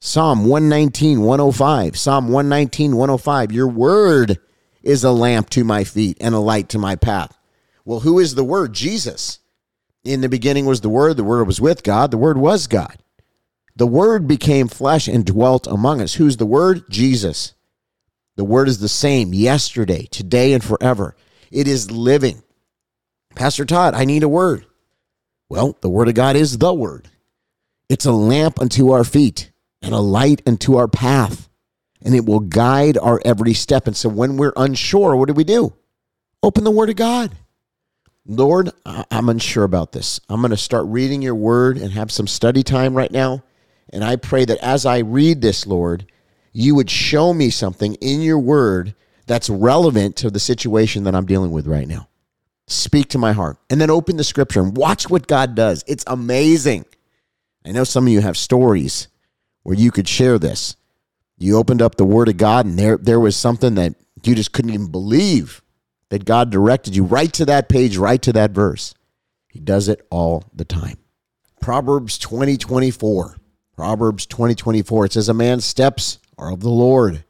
Psalm 0.00 0.44
119, 0.44 1.22
105. 1.22 1.98
Psalm 1.98 2.28
119, 2.28 2.96
105. 2.96 3.50
Your 3.50 3.66
word 3.66 4.38
is 4.82 5.02
a 5.02 5.10
lamp 5.10 5.50
to 5.50 5.64
my 5.64 5.84
feet 5.84 6.16
and 6.20 6.34
a 6.34 6.38
light 6.38 6.68
to 6.68 6.78
my 6.78 6.94
path. 6.94 7.36
Well, 7.84 8.00
who 8.00 8.18
is 8.18 8.34
the 8.34 8.44
word? 8.44 8.72
Jesus. 8.72 9.40
In 10.06 10.20
the 10.20 10.28
beginning 10.28 10.66
was 10.66 10.82
the 10.82 10.88
Word, 10.88 11.16
the 11.16 11.24
Word 11.24 11.48
was 11.48 11.60
with 11.60 11.82
God, 11.82 12.12
the 12.12 12.16
Word 12.16 12.38
was 12.38 12.68
God. 12.68 12.96
The 13.74 13.88
Word 13.88 14.28
became 14.28 14.68
flesh 14.68 15.08
and 15.08 15.26
dwelt 15.26 15.66
among 15.66 16.00
us. 16.00 16.14
Who's 16.14 16.36
the 16.36 16.46
Word? 16.46 16.88
Jesus. 16.88 17.54
The 18.36 18.44
Word 18.44 18.68
is 18.68 18.78
the 18.78 18.88
same 18.88 19.34
yesterday, 19.34 20.06
today, 20.06 20.52
and 20.52 20.62
forever. 20.62 21.16
It 21.50 21.66
is 21.66 21.90
living. 21.90 22.44
Pastor 23.34 23.64
Todd, 23.64 23.94
I 23.94 24.04
need 24.04 24.22
a 24.22 24.28
word. 24.28 24.64
Well, 25.48 25.76
the 25.80 25.90
Word 25.90 26.06
of 26.06 26.14
God 26.14 26.36
is 26.36 26.58
the 26.58 26.72
Word. 26.72 27.08
It's 27.88 28.06
a 28.06 28.12
lamp 28.12 28.60
unto 28.60 28.92
our 28.92 29.04
feet 29.04 29.50
and 29.82 29.92
a 29.92 29.98
light 29.98 30.40
unto 30.46 30.76
our 30.76 30.88
path, 30.88 31.48
and 32.00 32.14
it 32.14 32.24
will 32.24 32.40
guide 32.40 32.96
our 32.96 33.20
every 33.24 33.54
step. 33.54 33.88
And 33.88 33.96
so 33.96 34.08
when 34.08 34.36
we're 34.36 34.52
unsure, 34.56 35.16
what 35.16 35.26
do 35.26 35.34
we 35.34 35.44
do? 35.44 35.74
Open 36.44 36.62
the 36.62 36.70
Word 36.70 36.90
of 36.90 36.96
God. 36.96 37.32
Lord, 38.28 38.70
I'm 38.84 39.28
unsure 39.28 39.64
about 39.64 39.92
this. 39.92 40.20
I'm 40.28 40.40
going 40.40 40.50
to 40.50 40.56
start 40.56 40.86
reading 40.86 41.22
your 41.22 41.34
word 41.34 41.78
and 41.78 41.92
have 41.92 42.10
some 42.10 42.26
study 42.26 42.62
time 42.62 42.94
right 42.94 43.10
now. 43.10 43.44
And 43.90 44.02
I 44.02 44.16
pray 44.16 44.44
that 44.44 44.58
as 44.58 44.84
I 44.84 44.98
read 44.98 45.40
this, 45.40 45.66
Lord, 45.66 46.10
you 46.52 46.74
would 46.74 46.90
show 46.90 47.32
me 47.32 47.50
something 47.50 47.94
in 47.94 48.22
your 48.22 48.38
word 48.38 48.94
that's 49.26 49.48
relevant 49.48 50.16
to 50.16 50.30
the 50.30 50.40
situation 50.40 51.04
that 51.04 51.14
I'm 51.14 51.26
dealing 51.26 51.52
with 51.52 51.66
right 51.68 51.86
now. 51.86 52.08
Speak 52.66 53.08
to 53.10 53.18
my 53.18 53.32
heart 53.32 53.58
and 53.70 53.80
then 53.80 53.90
open 53.90 54.16
the 54.16 54.24
scripture 54.24 54.60
and 54.60 54.76
watch 54.76 55.08
what 55.08 55.28
God 55.28 55.54
does. 55.54 55.84
It's 55.86 56.04
amazing. 56.08 56.84
I 57.64 57.70
know 57.70 57.84
some 57.84 58.06
of 58.06 58.12
you 58.12 58.20
have 58.20 58.36
stories 58.36 59.06
where 59.62 59.76
you 59.76 59.92
could 59.92 60.08
share 60.08 60.38
this. 60.38 60.74
You 61.38 61.58
opened 61.58 61.82
up 61.82 61.94
the 61.94 62.04
word 62.04 62.28
of 62.28 62.38
God 62.38 62.66
and 62.66 62.76
there, 62.76 62.96
there 62.96 63.20
was 63.20 63.36
something 63.36 63.76
that 63.76 63.94
you 64.24 64.34
just 64.34 64.52
couldn't 64.52 64.72
even 64.72 64.90
believe 64.90 65.62
that 66.10 66.24
God 66.24 66.50
directed 66.50 66.94
you 66.94 67.04
right 67.04 67.32
to 67.34 67.44
that 67.46 67.68
page, 67.68 67.96
right 67.96 68.20
to 68.22 68.32
that 68.32 68.52
verse. 68.52 68.94
He 69.48 69.60
does 69.60 69.88
it 69.88 70.06
all 70.10 70.44
the 70.54 70.64
time. 70.64 70.98
Proverbs 71.60 72.18
20 72.18 72.56
24. 72.56 73.36
Proverbs 73.74 74.26
20 74.26 74.54
24. 74.54 75.04
It 75.06 75.12
says, 75.12 75.28
A 75.28 75.34
man's 75.34 75.64
steps 75.64 76.18
are 76.38 76.52
of 76.52 76.60
the 76.60 76.70
Lord. 76.70 77.24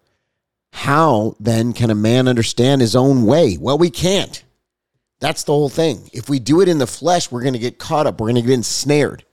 How 0.73 1.37
then 1.41 1.73
can 1.73 1.91
a 1.91 1.95
man 1.95 2.29
understand 2.29 2.81
his 2.81 2.95
own 2.95 3.25
way? 3.25 3.57
Well, 3.57 3.79
we 3.79 3.91
can't. 3.91 4.45
That's 5.21 5.45
the 5.45 5.53
whole 5.53 5.71
thing. 5.71 6.11
If 6.13 6.29
we 6.29 6.39
do 6.39 6.61
it 6.61 6.69
in 6.69 6.79
the 6.79 6.87
flesh, 6.87 7.31
we're 7.31 7.43
going 7.43 7.55
to 7.55 7.59
get 7.59 7.79
caught 7.79 8.07
up. 8.07 8.21
We're 8.21 8.27
going 8.27 8.43
to 8.43 8.43
get 8.43 8.53
ensnared. 8.53 9.25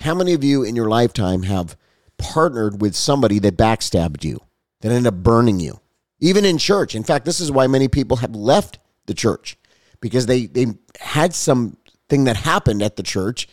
How 0.00 0.14
many 0.14 0.34
of 0.34 0.44
you 0.44 0.62
in 0.62 0.76
your 0.76 0.88
lifetime 0.88 1.44
have 1.44 1.76
partnered 2.18 2.82
with 2.82 2.94
somebody 2.94 3.38
that 3.38 3.56
backstabbed 3.56 4.24
you, 4.24 4.40
that 4.80 4.92
ended 4.92 5.06
up 5.06 5.22
burning 5.22 5.60
you? 5.60 5.80
Even 6.20 6.44
in 6.44 6.58
church. 6.58 6.94
In 6.94 7.04
fact, 7.04 7.24
this 7.24 7.40
is 7.40 7.50
why 7.50 7.66
many 7.66 7.88
people 7.88 8.18
have 8.18 8.34
left 8.34 8.78
the 9.06 9.14
church 9.14 9.56
because 10.00 10.26
they, 10.26 10.46
they 10.46 10.66
had 11.00 11.34
something 11.34 12.24
that 12.24 12.36
happened 12.36 12.82
at 12.82 12.96
the 12.96 13.02
church 13.02 13.48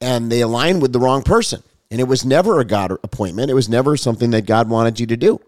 and 0.00 0.30
they 0.30 0.40
aligned 0.40 0.82
with 0.82 0.92
the 0.92 1.00
wrong 1.00 1.22
person. 1.22 1.62
And 1.90 2.00
it 2.00 2.08
was 2.08 2.24
never 2.24 2.58
a 2.58 2.64
God 2.64 2.92
appointment, 3.04 3.50
it 3.50 3.54
was 3.54 3.68
never 3.68 3.96
something 3.96 4.30
that 4.30 4.46
God 4.46 4.68
wanted 4.68 4.98
you 4.98 5.06
to 5.06 5.16
do. 5.16 5.40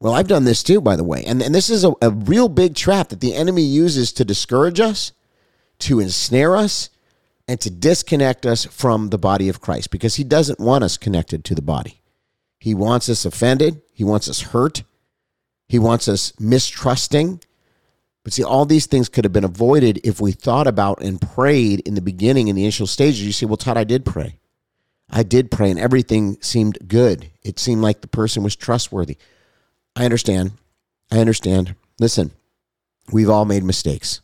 Well, 0.00 0.14
I've 0.14 0.28
done 0.28 0.44
this 0.44 0.62
too, 0.62 0.80
by 0.80 0.96
the 0.96 1.04
way. 1.04 1.24
And, 1.24 1.42
and 1.42 1.54
this 1.54 1.70
is 1.70 1.84
a, 1.84 1.92
a 2.02 2.10
real 2.10 2.48
big 2.48 2.74
trap 2.74 3.08
that 3.08 3.20
the 3.20 3.34
enemy 3.34 3.62
uses 3.62 4.12
to 4.14 4.24
discourage 4.24 4.78
us, 4.78 5.12
to 5.80 6.00
ensnare 6.00 6.56
us, 6.56 6.90
and 7.48 7.60
to 7.60 7.70
disconnect 7.70 8.44
us 8.44 8.64
from 8.64 9.08
the 9.08 9.18
body 9.18 9.48
of 9.48 9.60
Christ 9.60 9.90
because 9.90 10.16
he 10.16 10.24
doesn't 10.24 10.60
want 10.60 10.84
us 10.84 10.96
connected 10.96 11.44
to 11.44 11.54
the 11.54 11.62
body. 11.62 12.02
He 12.58 12.74
wants 12.74 13.08
us 13.08 13.24
offended, 13.24 13.82
he 13.92 14.04
wants 14.04 14.28
us 14.28 14.40
hurt, 14.40 14.82
he 15.68 15.78
wants 15.78 16.08
us 16.08 16.32
mistrusting. 16.38 17.42
But 18.22 18.32
see, 18.32 18.42
all 18.42 18.64
these 18.64 18.86
things 18.86 19.08
could 19.08 19.24
have 19.24 19.32
been 19.32 19.44
avoided 19.44 20.00
if 20.04 20.20
we 20.20 20.32
thought 20.32 20.66
about 20.66 21.00
and 21.00 21.20
prayed 21.20 21.80
in 21.80 21.94
the 21.94 22.00
beginning, 22.00 22.48
in 22.48 22.56
the 22.56 22.62
initial 22.62 22.86
stages. 22.86 23.24
You 23.24 23.32
say, 23.32 23.46
well, 23.46 23.56
Todd, 23.56 23.76
I 23.76 23.84
did 23.84 24.04
pray. 24.04 24.38
I 25.08 25.22
did 25.22 25.50
pray, 25.50 25.70
and 25.70 25.78
everything 25.78 26.36
seemed 26.40 26.88
good. 26.88 27.30
It 27.44 27.60
seemed 27.60 27.82
like 27.82 28.00
the 28.00 28.08
person 28.08 28.42
was 28.42 28.56
trustworthy. 28.56 29.16
I 29.94 30.04
understand. 30.04 30.52
I 31.12 31.18
understand. 31.18 31.76
Listen, 32.00 32.32
we've 33.12 33.30
all 33.30 33.44
made 33.44 33.62
mistakes. 33.62 34.20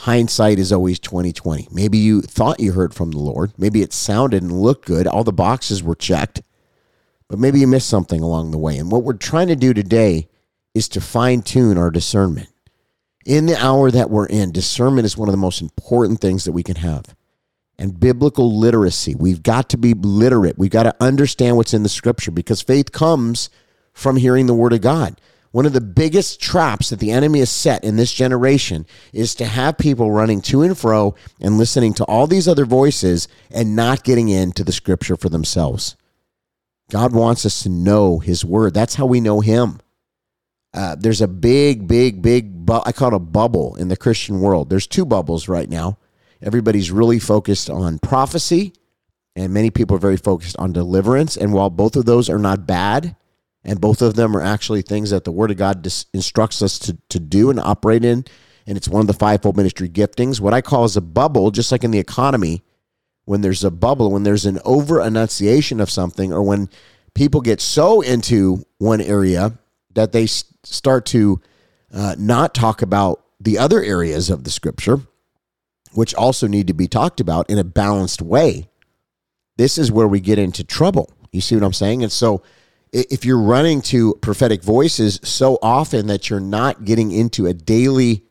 Hindsight 0.00 0.58
is 0.58 0.72
always 0.72 0.98
2020. 0.98 1.68
Maybe 1.70 1.96
you 1.96 2.20
thought 2.20 2.60
you 2.60 2.72
heard 2.72 2.92
from 2.92 3.12
the 3.12 3.18
Lord. 3.18 3.52
Maybe 3.56 3.80
it 3.80 3.92
sounded 3.92 4.42
and 4.42 4.52
looked 4.52 4.86
good. 4.86 5.06
All 5.06 5.24
the 5.24 5.32
boxes 5.32 5.82
were 5.82 5.94
checked. 5.94 6.42
But 7.28 7.38
maybe 7.38 7.60
you 7.60 7.66
missed 7.66 7.88
something 7.88 8.20
along 8.20 8.50
the 8.50 8.58
way. 8.58 8.76
And 8.76 8.90
what 8.90 9.02
we're 9.02 9.14
trying 9.14 9.48
to 9.48 9.56
do 9.56 9.72
today 9.72 10.28
is 10.74 10.88
to 10.88 11.00
fine 11.00 11.42
tune 11.42 11.78
our 11.78 11.90
discernment. 11.90 12.48
In 13.24 13.46
the 13.46 13.56
hour 13.56 13.90
that 13.90 14.10
we're 14.10 14.26
in, 14.26 14.52
discernment 14.52 15.06
is 15.06 15.16
one 15.16 15.28
of 15.28 15.32
the 15.32 15.38
most 15.38 15.62
important 15.62 16.20
things 16.20 16.44
that 16.44 16.52
we 16.52 16.62
can 16.62 16.76
have. 16.76 17.16
And 17.78 17.98
biblical 17.98 18.56
literacy. 18.56 19.14
We've 19.14 19.42
got 19.42 19.70
to 19.70 19.78
be 19.78 19.94
literate. 19.94 20.58
We've 20.58 20.70
got 20.70 20.84
to 20.84 20.94
understand 21.00 21.56
what's 21.56 21.74
in 21.74 21.82
the 21.82 21.88
scripture 21.88 22.30
because 22.30 22.60
faith 22.60 22.92
comes 22.92 23.50
from 23.92 24.16
hearing 24.16 24.46
the 24.46 24.54
word 24.54 24.72
of 24.72 24.80
God. 24.80 25.20
One 25.54 25.66
of 25.66 25.72
the 25.72 25.80
biggest 25.80 26.40
traps 26.40 26.90
that 26.90 26.98
the 26.98 27.12
enemy 27.12 27.38
has 27.38 27.48
set 27.48 27.84
in 27.84 27.94
this 27.94 28.12
generation 28.12 28.86
is 29.12 29.36
to 29.36 29.46
have 29.46 29.78
people 29.78 30.10
running 30.10 30.42
to 30.42 30.62
and 30.62 30.76
fro 30.76 31.14
and 31.40 31.58
listening 31.58 31.94
to 31.94 32.04
all 32.04 32.26
these 32.26 32.48
other 32.48 32.64
voices 32.64 33.28
and 33.52 33.76
not 33.76 34.02
getting 34.02 34.28
into 34.28 34.64
the 34.64 34.72
scripture 34.72 35.16
for 35.16 35.28
themselves. 35.28 35.96
God 36.90 37.12
wants 37.12 37.46
us 37.46 37.62
to 37.62 37.68
know 37.68 38.18
His 38.18 38.44
Word. 38.44 38.74
That's 38.74 38.96
how 38.96 39.06
we 39.06 39.20
know 39.20 39.40
Him. 39.40 39.80
Uh, 40.74 40.96
there's 40.96 41.20
a 41.20 41.28
big, 41.28 41.86
big, 41.86 42.20
big, 42.20 42.66
bu- 42.66 42.82
I 42.84 42.90
call 42.90 43.08
it 43.08 43.14
a 43.14 43.20
bubble 43.20 43.76
in 43.76 43.86
the 43.86 43.96
Christian 43.96 44.40
world. 44.40 44.68
There's 44.68 44.88
two 44.88 45.04
bubbles 45.04 45.48
right 45.48 45.70
now. 45.70 45.98
Everybody's 46.42 46.90
really 46.90 47.20
focused 47.20 47.70
on 47.70 48.00
prophecy, 48.00 48.74
and 49.36 49.54
many 49.54 49.70
people 49.70 49.96
are 49.96 50.00
very 50.00 50.16
focused 50.16 50.56
on 50.58 50.72
deliverance. 50.72 51.36
And 51.36 51.52
while 51.52 51.70
both 51.70 51.94
of 51.94 52.06
those 52.06 52.28
are 52.28 52.40
not 52.40 52.66
bad, 52.66 53.14
and 53.62 53.80
both 53.80 54.02
of 54.02 54.16
them 54.16 54.36
are 54.36 54.42
actually 54.42 54.82
things 54.82 55.10
that 55.10 55.22
the 55.22 55.32
Word 55.32 55.52
of 55.52 55.56
God 55.56 55.82
dis- 55.82 56.06
instructs 56.12 56.60
us 56.60 56.78
to, 56.80 56.98
to 57.08 57.20
do 57.20 57.50
and 57.50 57.60
operate 57.60 58.04
in, 58.04 58.24
and 58.66 58.76
it's 58.76 58.88
one 58.88 59.00
of 59.00 59.06
the 59.06 59.12
fivefold 59.12 59.56
ministry 59.56 59.88
giftings. 59.88 60.40
What 60.40 60.54
I 60.54 60.60
call 60.60 60.84
is 60.84 60.96
a 60.96 61.00
bubble, 61.00 61.52
just 61.52 61.70
like 61.70 61.84
in 61.84 61.92
the 61.92 62.00
economy, 62.00 62.64
when 63.26 63.42
there's 63.42 63.62
a 63.62 63.70
bubble, 63.70 64.10
when 64.10 64.24
there's 64.24 64.44
an 64.44 64.58
over 64.64 65.00
enunciation 65.00 65.80
of 65.80 65.88
something, 65.88 66.32
or 66.32 66.42
when 66.42 66.68
people 67.14 67.40
get 67.40 67.60
so 67.60 68.00
into 68.00 68.64
one 68.78 69.00
area 69.00 69.56
that 69.94 70.12
they 70.12 70.26
start 70.26 71.06
to 71.06 71.40
uh, 71.92 72.14
not 72.18 72.54
talk 72.54 72.82
about 72.82 73.24
the 73.40 73.58
other 73.58 73.82
areas 73.82 74.30
of 74.30 74.44
the 74.44 74.50
scripture, 74.50 74.98
which 75.92 76.14
also 76.14 76.46
need 76.46 76.66
to 76.66 76.74
be 76.74 76.88
talked 76.88 77.20
about 77.20 77.48
in 77.48 77.58
a 77.58 77.64
balanced 77.64 78.22
way. 78.22 78.68
This 79.56 79.78
is 79.78 79.92
where 79.92 80.08
we 80.08 80.20
get 80.20 80.38
into 80.38 80.64
trouble. 80.64 81.10
You 81.32 81.40
see 81.40 81.54
what 81.54 81.64
I'm 81.64 81.72
saying? 81.72 82.02
And 82.02 82.12
so, 82.12 82.42
if 82.92 83.24
you're 83.24 83.40
running 83.40 83.82
to 83.82 84.14
prophetic 84.20 84.62
voices 84.62 85.18
so 85.24 85.58
often 85.60 86.06
that 86.06 86.30
you're 86.30 86.38
not 86.38 86.84
getting 86.84 87.10
into 87.10 87.46
a 87.46 87.52
daily 87.52 88.22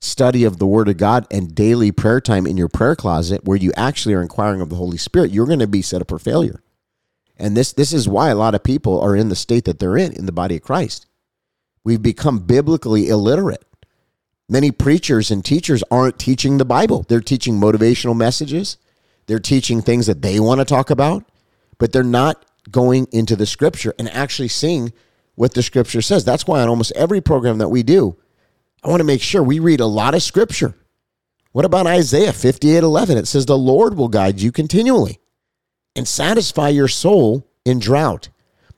study 0.00 0.44
of 0.44 0.58
the 0.58 0.66
Word 0.66 0.88
of 0.88 0.96
God 0.96 1.26
and 1.30 1.54
daily 1.54 1.92
prayer 1.92 2.20
time 2.20 2.46
in 2.46 2.56
your 2.56 2.68
prayer 2.68 2.96
closet 2.96 3.44
where 3.44 3.56
you 3.56 3.72
actually 3.76 4.14
are 4.14 4.22
inquiring 4.22 4.60
of 4.60 4.68
the 4.68 4.76
Holy 4.76 4.96
Spirit, 4.96 5.30
you're 5.30 5.46
going 5.46 5.60
to 5.60 5.68
be 5.68 5.82
set 5.82 6.00
up 6.00 6.08
for 6.08 6.18
failure. 6.18 6.60
And 7.40 7.56
this 7.56 7.72
this 7.72 7.92
is 7.92 8.06
why 8.06 8.28
a 8.28 8.34
lot 8.34 8.54
of 8.54 8.62
people 8.62 9.00
are 9.00 9.16
in 9.16 9.30
the 9.30 9.34
state 9.34 9.64
that 9.64 9.78
they're 9.78 9.96
in 9.96 10.12
in 10.12 10.26
the 10.26 10.32
body 10.32 10.56
of 10.56 10.62
Christ. 10.62 11.06
We've 11.82 12.02
become 12.02 12.40
biblically 12.40 13.08
illiterate. 13.08 13.64
Many 14.48 14.70
preachers 14.70 15.30
and 15.30 15.42
teachers 15.42 15.82
aren't 15.90 16.18
teaching 16.18 16.58
the 16.58 16.66
Bible. 16.66 17.06
They're 17.08 17.20
teaching 17.20 17.54
motivational 17.54 18.14
messages. 18.14 18.76
They're 19.26 19.38
teaching 19.38 19.80
things 19.80 20.06
that 20.06 20.20
they 20.20 20.38
want 20.38 20.60
to 20.60 20.66
talk 20.66 20.90
about, 20.90 21.24
but 21.78 21.92
they're 21.92 22.02
not 22.02 22.44
going 22.70 23.06
into 23.10 23.36
the 23.36 23.46
scripture 23.46 23.94
and 23.98 24.10
actually 24.10 24.48
seeing 24.48 24.92
what 25.34 25.54
the 25.54 25.62
scripture 25.62 26.02
says. 26.02 26.24
That's 26.24 26.46
why 26.46 26.60
on 26.60 26.68
almost 26.68 26.92
every 26.94 27.22
program 27.22 27.58
that 27.58 27.68
we 27.70 27.82
do, 27.82 28.16
I 28.84 28.88
want 28.88 29.00
to 29.00 29.04
make 29.04 29.22
sure 29.22 29.42
we 29.42 29.60
read 29.60 29.80
a 29.80 29.86
lot 29.86 30.14
of 30.14 30.22
scripture. 30.22 30.74
What 31.52 31.64
about 31.64 31.86
Isaiah 31.86 32.34
58 32.34 32.82
11? 32.82 33.16
It 33.16 33.28
says, 33.28 33.46
The 33.46 33.56
Lord 33.56 33.96
will 33.96 34.08
guide 34.08 34.40
you 34.40 34.52
continually 34.52 35.20
and 35.94 36.06
satisfy 36.06 36.68
your 36.68 36.88
soul 36.88 37.46
in 37.64 37.78
drought 37.78 38.28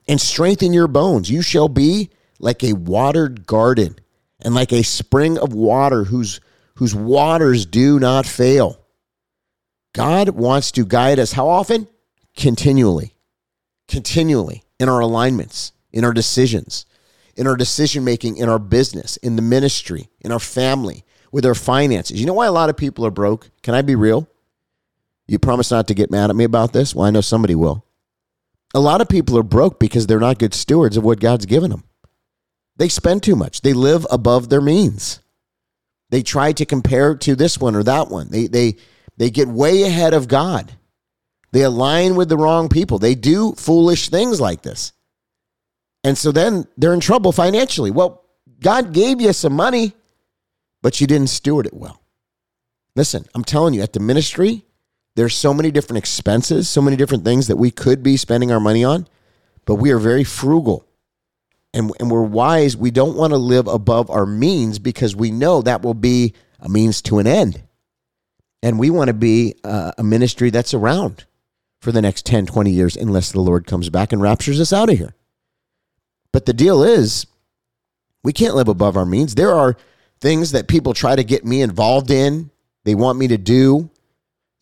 and 0.08 0.20
strengthen 0.20 0.72
your 0.72 0.88
bones. 0.88 1.30
You 1.30 1.42
shall 1.42 1.68
be 1.68 2.10
like 2.38 2.62
a 2.64 2.72
watered 2.72 3.46
garden 3.46 3.96
and 4.40 4.54
like 4.54 4.72
a 4.72 4.82
spring 4.82 5.38
of 5.38 5.52
water 5.52 6.04
whose, 6.04 6.40
whose 6.76 6.94
waters 6.94 7.66
do 7.66 7.98
not 7.98 8.26
fail. 8.26 8.78
God 9.94 10.30
wants 10.30 10.72
to 10.72 10.84
guide 10.84 11.18
us 11.18 11.32
how 11.32 11.48
often? 11.48 11.86
Continually. 12.36 13.14
Continually 13.88 14.64
in 14.80 14.88
our 14.88 15.00
alignments, 15.00 15.72
in 15.92 16.04
our 16.04 16.12
decisions, 16.12 16.86
in 17.36 17.46
our 17.46 17.56
decision 17.56 18.04
making, 18.04 18.36
in 18.36 18.48
our 18.48 18.58
business, 18.58 19.16
in 19.18 19.36
the 19.36 19.42
ministry, 19.42 20.08
in 20.20 20.32
our 20.32 20.38
family, 20.38 21.04
with 21.30 21.46
our 21.46 21.54
finances. 21.54 22.20
You 22.20 22.26
know 22.26 22.34
why 22.34 22.46
a 22.46 22.52
lot 22.52 22.70
of 22.70 22.76
people 22.76 23.06
are 23.06 23.10
broke? 23.10 23.50
Can 23.62 23.74
I 23.74 23.82
be 23.82 23.94
real? 23.94 24.28
You 25.32 25.38
promise 25.38 25.70
not 25.70 25.88
to 25.88 25.94
get 25.94 26.10
mad 26.10 26.28
at 26.28 26.36
me 26.36 26.44
about 26.44 26.74
this? 26.74 26.94
Well, 26.94 27.06
I 27.06 27.10
know 27.10 27.22
somebody 27.22 27.54
will. 27.54 27.86
A 28.74 28.80
lot 28.80 29.00
of 29.00 29.08
people 29.08 29.38
are 29.38 29.42
broke 29.42 29.80
because 29.80 30.06
they're 30.06 30.20
not 30.20 30.38
good 30.38 30.52
stewards 30.52 30.98
of 30.98 31.04
what 31.04 31.20
God's 31.20 31.46
given 31.46 31.70
them. 31.70 31.84
They 32.76 32.90
spend 32.90 33.22
too 33.22 33.34
much. 33.34 33.62
They 33.62 33.72
live 33.72 34.06
above 34.10 34.50
their 34.50 34.60
means. 34.60 35.20
They 36.10 36.22
try 36.22 36.52
to 36.52 36.66
compare 36.66 37.14
to 37.16 37.34
this 37.34 37.58
one 37.58 37.74
or 37.74 37.82
that 37.82 38.08
one. 38.08 38.28
They 38.30 38.46
they 38.46 38.76
they 39.16 39.30
get 39.30 39.48
way 39.48 39.84
ahead 39.84 40.12
of 40.12 40.28
God. 40.28 40.70
They 41.52 41.62
align 41.62 42.14
with 42.14 42.28
the 42.28 42.36
wrong 42.36 42.68
people. 42.68 42.98
They 42.98 43.14
do 43.14 43.52
foolish 43.52 44.10
things 44.10 44.38
like 44.38 44.60
this. 44.60 44.92
And 46.04 46.18
so 46.18 46.30
then 46.30 46.66
they're 46.76 46.92
in 46.92 47.00
trouble 47.00 47.32
financially. 47.32 47.90
Well, 47.90 48.22
God 48.60 48.92
gave 48.92 49.18
you 49.18 49.32
some 49.32 49.54
money, 49.54 49.94
but 50.82 51.00
you 51.00 51.06
didn't 51.06 51.28
steward 51.28 51.64
it 51.64 51.72
well. 51.72 52.02
Listen, 52.96 53.24
I'm 53.34 53.44
telling 53.44 53.72
you, 53.72 53.80
at 53.80 53.94
the 53.94 54.00
ministry, 54.00 54.66
there's 55.14 55.34
so 55.34 55.52
many 55.52 55.70
different 55.70 55.98
expenses, 55.98 56.68
so 56.68 56.80
many 56.80 56.96
different 56.96 57.24
things 57.24 57.48
that 57.48 57.56
we 57.56 57.70
could 57.70 58.02
be 58.02 58.16
spending 58.16 58.50
our 58.50 58.60
money 58.60 58.84
on, 58.84 59.06
but 59.66 59.76
we 59.76 59.90
are 59.90 59.98
very 59.98 60.24
frugal. 60.24 60.86
And, 61.74 61.90
and 62.00 62.10
we're 62.10 62.22
wise. 62.22 62.76
We 62.76 62.90
don't 62.90 63.16
want 63.16 63.32
to 63.32 63.38
live 63.38 63.66
above 63.66 64.10
our 64.10 64.26
means 64.26 64.78
because 64.78 65.16
we 65.16 65.30
know 65.30 65.62
that 65.62 65.82
will 65.82 65.94
be 65.94 66.34
a 66.60 66.68
means 66.68 67.00
to 67.02 67.18
an 67.18 67.26
end. 67.26 67.62
And 68.62 68.78
we 68.78 68.90
want 68.90 69.08
to 69.08 69.14
be 69.14 69.54
uh, 69.64 69.92
a 69.96 70.02
ministry 70.02 70.50
that's 70.50 70.74
around 70.74 71.24
for 71.80 71.90
the 71.90 72.02
next 72.02 72.26
10, 72.26 72.46
20 72.46 72.70
years 72.70 72.96
unless 72.96 73.32
the 73.32 73.40
Lord 73.40 73.66
comes 73.66 73.90
back 73.90 74.12
and 74.12 74.22
raptures 74.22 74.60
us 74.60 74.72
out 74.72 74.90
of 74.90 74.98
here. 74.98 75.14
But 76.32 76.46
the 76.46 76.52
deal 76.52 76.82
is, 76.82 77.26
we 78.22 78.32
can't 78.32 78.54
live 78.54 78.68
above 78.68 78.96
our 78.96 79.04
means. 79.04 79.34
There 79.34 79.52
are 79.52 79.76
things 80.20 80.52
that 80.52 80.68
people 80.68 80.94
try 80.94 81.16
to 81.16 81.24
get 81.24 81.44
me 81.44 81.60
involved 81.60 82.10
in, 82.10 82.50
they 82.84 82.94
want 82.94 83.18
me 83.18 83.28
to 83.28 83.38
do. 83.38 83.90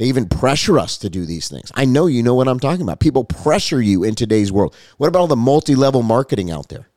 They 0.00 0.06
even 0.06 0.30
pressure 0.30 0.78
us 0.78 0.96
to 0.96 1.10
do 1.10 1.26
these 1.26 1.50
things. 1.50 1.70
I 1.74 1.84
know 1.84 2.06
you 2.06 2.22
know 2.22 2.34
what 2.34 2.48
I'm 2.48 2.58
talking 2.58 2.80
about. 2.80 3.00
People 3.00 3.22
pressure 3.22 3.82
you 3.82 4.02
in 4.02 4.14
today's 4.14 4.50
world. 4.50 4.74
What 4.96 5.08
about 5.08 5.18
all 5.18 5.26
the 5.26 5.36
multi 5.36 5.74
level 5.74 6.02
marketing 6.02 6.50
out 6.50 6.70
there? 6.70 6.88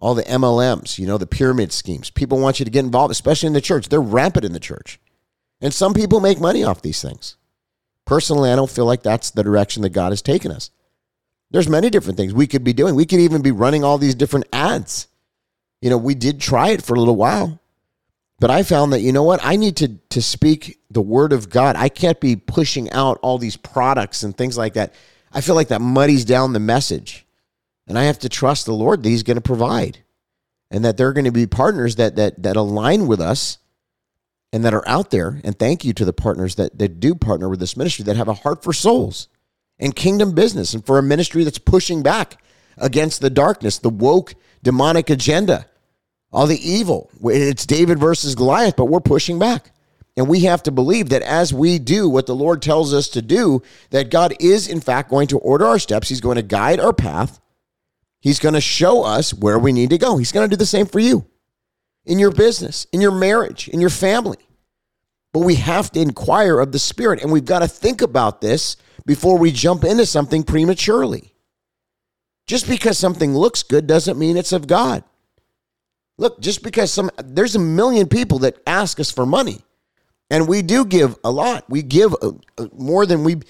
All 0.00 0.16
the 0.16 0.24
MLMs, 0.24 0.98
you 0.98 1.06
know, 1.06 1.18
the 1.18 1.26
pyramid 1.28 1.70
schemes. 1.72 2.10
People 2.10 2.40
want 2.40 2.58
you 2.58 2.64
to 2.64 2.70
get 2.70 2.84
involved, 2.84 3.12
especially 3.12 3.46
in 3.46 3.52
the 3.52 3.60
church. 3.60 3.88
They're 3.88 4.00
rampant 4.00 4.44
in 4.44 4.54
the 4.54 4.58
church. 4.58 4.98
And 5.60 5.72
some 5.72 5.94
people 5.94 6.18
make 6.18 6.40
money 6.40 6.64
off 6.64 6.82
these 6.82 7.00
things. 7.00 7.36
Personally, 8.06 8.50
I 8.50 8.56
don't 8.56 8.68
feel 8.68 8.86
like 8.86 9.04
that's 9.04 9.30
the 9.30 9.44
direction 9.44 9.82
that 9.82 9.90
God 9.90 10.10
has 10.10 10.20
taken 10.20 10.50
us. 10.50 10.72
There's 11.52 11.68
many 11.68 11.90
different 11.90 12.16
things 12.16 12.34
we 12.34 12.48
could 12.48 12.64
be 12.64 12.72
doing. 12.72 12.96
We 12.96 13.06
could 13.06 13.20
even 13.20 13.42
be 13.42 13.52
running 13.52 13.84
all 13.84 13.98
these 13.98 14.16
different 14.16 14.46
ads. 14.52 15.06
You 15.80 15.90
know, 15.90 15.96
we 15.96 16.16
did 16.16 16.40
try 16.40 16.70
it 16.70 16.82
for 16.82 16.94
a 16.94 16.98
little 16.98 17.14
while, 17.14 17.60
but 18.42 18.50
I 18.50 18.64
found 18.64 18.92
that 18.92 19.02
you 19.02 19.12
know 19.12 19.22
what? 19.22 19.38
I 19.40 19.54
need 19.54 19.76
to 19.76 19.98
to 20.10 20.20
speak 20.20 20.80
the 20.90 21.00
word 21.00 21.32
of 21.32 21.48
God. 21.48 21.76
I 21.76 21.88
can't 21.88 22.18
be 22.18 22.34
pushing 22.34 22.90
out 22.90 23.20
all 23.22 23.38
these 23.38 23.56
products 23.56 24.24
and 24.24 24.36
things 24.36 24.58
like 24.58 24.74
that. 24.74 24.94
I 25.32 25.40
feel 25.40 25.54
like 25.54 25.68
that 25.68 25.80
muddies 25.80 26.24
down 26.24 26.52
the 26.52 26.58
message. 26.58 27.24
And 27.86 27.96
I 27.96 28.02
have 28.02 28.18
to 28.18 28.28
trust 28.28 28.66
the 28.66 28.72
Lord 28.72 29.04
that 29.04 29.08
he's 29.08 29.22
going 29.22 29.36
to 29.36 29.40
provide 29.40 30.00
and 30.72 30.84
that 30.84 30.96
they're 30.96 31.12
going 31.12 31.26
to 31.26 31.30
be 31.30 31.46
partners 31.46 31.94
that 31.96 32.16
that 32.16 32.42
that 32.42 32.56
align 32.56 33.06
with 33.06 33.20
us 33.20 33.58
and 34.52 34.64
that 34.64 34.74
are 34.74 34.88
out 34.88 35.12
there. 35.12 35.40
And 35.44 35.56
thank 35.56 35.84
you 35.84 35.92
to 35.92 36.04
the 36.04 36.12
partners 36.12 36.56
that, 36.56 36.76
that 36.80 36.98
do 36.98 37.14
partner 37.14 37.48
with 37.48 37.60
this 37.60 37.76
ministry 37.76 38.02
that 38.06 38.16
have 38.16 38.26
a 38.26 38.34
heart 38.34 38.64
for 38.64 38.72
souls 38.72 39.28
and 39.78 39.94
kingdom 39.94 40.34
business 40.34 40.74
and 40.74 40.84
for 40.84 40.98
a 40.98 41.02
ministry 41.02 41.44
that's 41.44 41.58
pushing 41.58 42.02
back 42.02 42.42
against 42.76 43.20
the 43.20 43.30
darkness, 43.30 43.78
the 43.78 43.88
woke 43.88 44.34
demonic 44.64 45.10
agenda, 45.10 45.66
all 46.32 46.46
the 46.46 46.68
evil. 46.68 47.10
It's 47.24 47.66
David 47.66 47.98
versus 47.98 48.34
Goliath, 48.34 48.76
but 48.76 48.86
we're 48.86 49.00
pushing 49.00 49.38
back. 49.38 49.70
And 50.16 50.28
we 50.28 50.40
have 50.40 50.62
to 50.64 50.70
believe 50.70 51.08
that 51.08 51.22
as 51.22 51.54
we 51.54 51.78
do 51.78 52.08
what 52.08 52.26
the 52.26 52.34
Lord 52.34 52.60
tells 52.60 52.92
us 52.92 53.08
to 53.08 53.22
do, 53.22 53.62
that 53.90 54.10
God 54.10 54.34
is 54.40 54.68
in 54.68 54.80
fact 54.80 55.10
going 55.10 55.28
to 55.28 55.38
order 55.38 55.66
our 55.66 55.78
steps. 55.78 56.08
He's 56.08 56.20
going 56.20 56.36
to 56.36 56.42
guide 56.42 56.80
our 56.80 56.92
path. 56.92 57.40
He's 58.20 58.38
going 58.38 58.54
to 58.54 58.60
show 58.60 59.04
us 59.04 59.32
where 59.32 59.58
we 59.58 59.72
need 59.72 59.90
to 59.90 59.98
go. 59.98 60.16
He's 60.18 60.32
going 60.32 60.48
to 60.48 60.54
do 60.54 60.58
the 60.58 60.66
same 60.66 60.86
for 60.86 61.00
you 61.00 61.26
in 62.04 62.18
your 62.18 62.30
business, 62.30 62.86
in 62.92 63.00
your 63.00 63.12
marriage, 63.12 63.68
in 63.68 63.80
your 63.80 63.90
family. 63.90 64.38
But 65.32 65.40
we 65.40 65.54
have 65.56 65.90
to 65.92 66.00
inquire 66.00 66.60
of 66.60 66.72
the 66.72 66.78
Spirit, 66.78 67.22
and 67.22 67.32
we've 67.32 67.44
got 67.44 67.60
to 67.60 67.68
think 67.68 68.02
about 68.02 68.40
this 68.42 68.76
before 69.06 69.38
we 69.38 69.50
jump 69.50 69.82
into 69.82 70.04
something 70.04 70.42
prematurely. 70.42 71.32
Just 72.46 72.68
because 72.68 72.98
something 72.98 73.34
looks 73.34 73.62
good 73.62 73.86
doesn't 73.86 74.18
mean 74.18 74.36
it's 74.36 74.52
of 74.52 74.66
God. 74.66 75.04
Look, 76.22 76.38
just 76.40 76.62
because 76.62 76.92
some 76.92 77.10
there's 77.18 77.56
a 77.56 77.58
million 77.58 78.08
people 78.08 78.38
that 78.40 78.56
ask 78.64 79.00
us 79.00 79.10
for 79.10 79.26
money, 79.26 79.58
and 80.30 80.46
we 80.46 80.62
do 80.62 80.84
give 80.84 81.18
a 81.24 81.32
lot. 81.32 81.68
We 81.68 81.82
give 81.82 82.14
uh, 82.22 82.30
uh, 82.56 82.68
more 82.72 83.06
than 83.06 83.24
we 83.24 83.40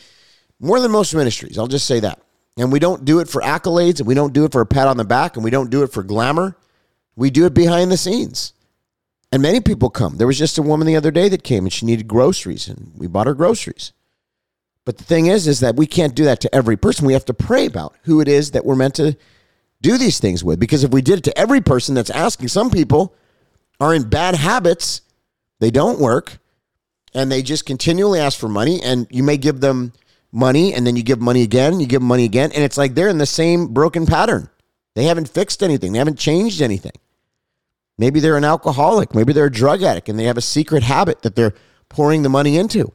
more 0.58 0.80
than 0.80 0.90
most 0.90 1.14
ministries. 1.14 1.58
I'll 1.58 1.66
just 1.66 1.87
say 1.87 2.00
that. 2.00 2.22
And 2.56 2.72
we 2.72 2.78
don't 2.78 3.04
do 3.04 3.20
it 3.20 3.28
for 3.28 3.42
accolades, 3.42 3.98
and 3.98 4.06
we 4.06 4.14
don't 4.14 4.32
do 4.32 4.46
it 4.46 4.52
for 4.52 4.62
a 4.62 4.66
pat 4.66 4.88
on 4.88 4.96
the 4.96 5.04
back, 5.04 5.37
and 5.37 5.44
we 5.44 5.50
don't 5.50 5.68
do 5.68 5.82
it 5.82 5.92
for 5.92 6.02
glamour. 6.02 6.56
We 7.14 7.28
do 7.28 7.44
it 7.44 7.52
behind 7.52 7.92
the 7.92 7.98
scenes. 7.98 8.54
And 9.30 9.42
many 9.42 9.61
people 9.61 9.90
come. 9.90 10.16
There 10.16 10.26
was 10.26 10.38
just 10.38 10.56
a 10.56 10.62
woman 10.62 10.87
the 10.87 10.96
other 10.96 11.11
day 11.11 11.28
that 11.28 11.44
came 11.44 11.64
and 11.64 11.72
she 11.72 11.87
needed 11.87 12.08
groceries 12.08 12.68
and 12.68 12.92
we 12.96 13.06
bought 13.06 13.26
her 13.26 13.35
groceries. 13.35 13.92
But 14.85 14.98
the 14.98 15.04
thing 15.04 15.26
is 15.26 15.46
is 15.46 15.61
that 15.61 15.76
we 15.76 15.87
can't 15.87 16.14
do 16.14 16.24
that 16.24 16.40
to 16.40 16.54
every 16.54 16.76
person. 16.76 17.06
We 17.06 17.14
have 17.14 17.24
to 17.26 17.35
pray 17.35 17.64
about 17.64 17.94
who 18.02 18.20
it 18.20 18.28
is 18.28 18.50
that 18.50 18.66
we're 18.66 18.76
meant 18.76 18.94
to 18.96 19.16
do 19.83 19.99
these 19.99 20.18
things 20.18 20.42
with 20.42 20.59
because 20.59 20.85
if 20.85 20.90
we 20.92 21.03
did 21.03 21.18
it 21.18 21.25
to 21.25 21.38
every 21.38 21.61
person 21.61 21.95
that's 21.95 22.11
asking, 22.11 22.49
some 22.49 22.71
people 22.71 23.14
are 23.81 23.95
in 23.95 24.09
bad 24.09 24.35
habits. 24.35 25.03
They 25.61 25.71
don't 25.71 26.01
work 26.01 26.38
and 27.14 27.31
they 27.31 27.42
just 27.42 27.66
continually 27.66 28.21
ask 28.21 28.38
for 28.38 28.49
money 28.49 28.81
and 28.83 29.07
you 29.11 29.23
may 29.23 29.37
give 29.37 29.61
them 29.61 29.92
money 30.31 30.73
and 30.73 30.87
then 30.87 30.97
you 30.97 31.03
give 31.03 31.21
money 31.21 31.42
again, 31.42 31.81
you 31.81 31.87
give 31.87 32.01
them 32.01 32.09
money 32.09 32.25
again, 32.25 32.51
and 32.53 32.64
it's 32.64 32.79
like 32.79 32.95
they're 32.95 33.09
in 33.09 33.18
the 33.18 33.27
same 33.27 33.68
broken 33.68 34.07
pattern. 34.07 34.49
They 34.95 35.05
haven't 35.05 35.29
fixed 35.29 35.62
anything, 35.62 35.92
they 35.92 35.99
haven't 35.99 36.18
changed 36.18 36.62
anything. 36.62 36.92
Maybe 37.99 38.21
they're 38.21 38.37
an 38.37 38.45
alcoholic, 38.45 39.14
maybe 39.14 39.33
they're 39.33 39.47
a 39.47 39.53
drug 39.53 39.83
addict 39.83 40.09
and 40.09 40.18
they 40.18 40.25
have 40.25 40.38
a 40.38 40.42
secret 40.42 40.83
habit 40.83 41.23
that 41.23 41.37
they're 41.37 41.55
pouring 41.88 42.23
the 42.23 42.29
money 42.29 42.57
into. 42.57 42.92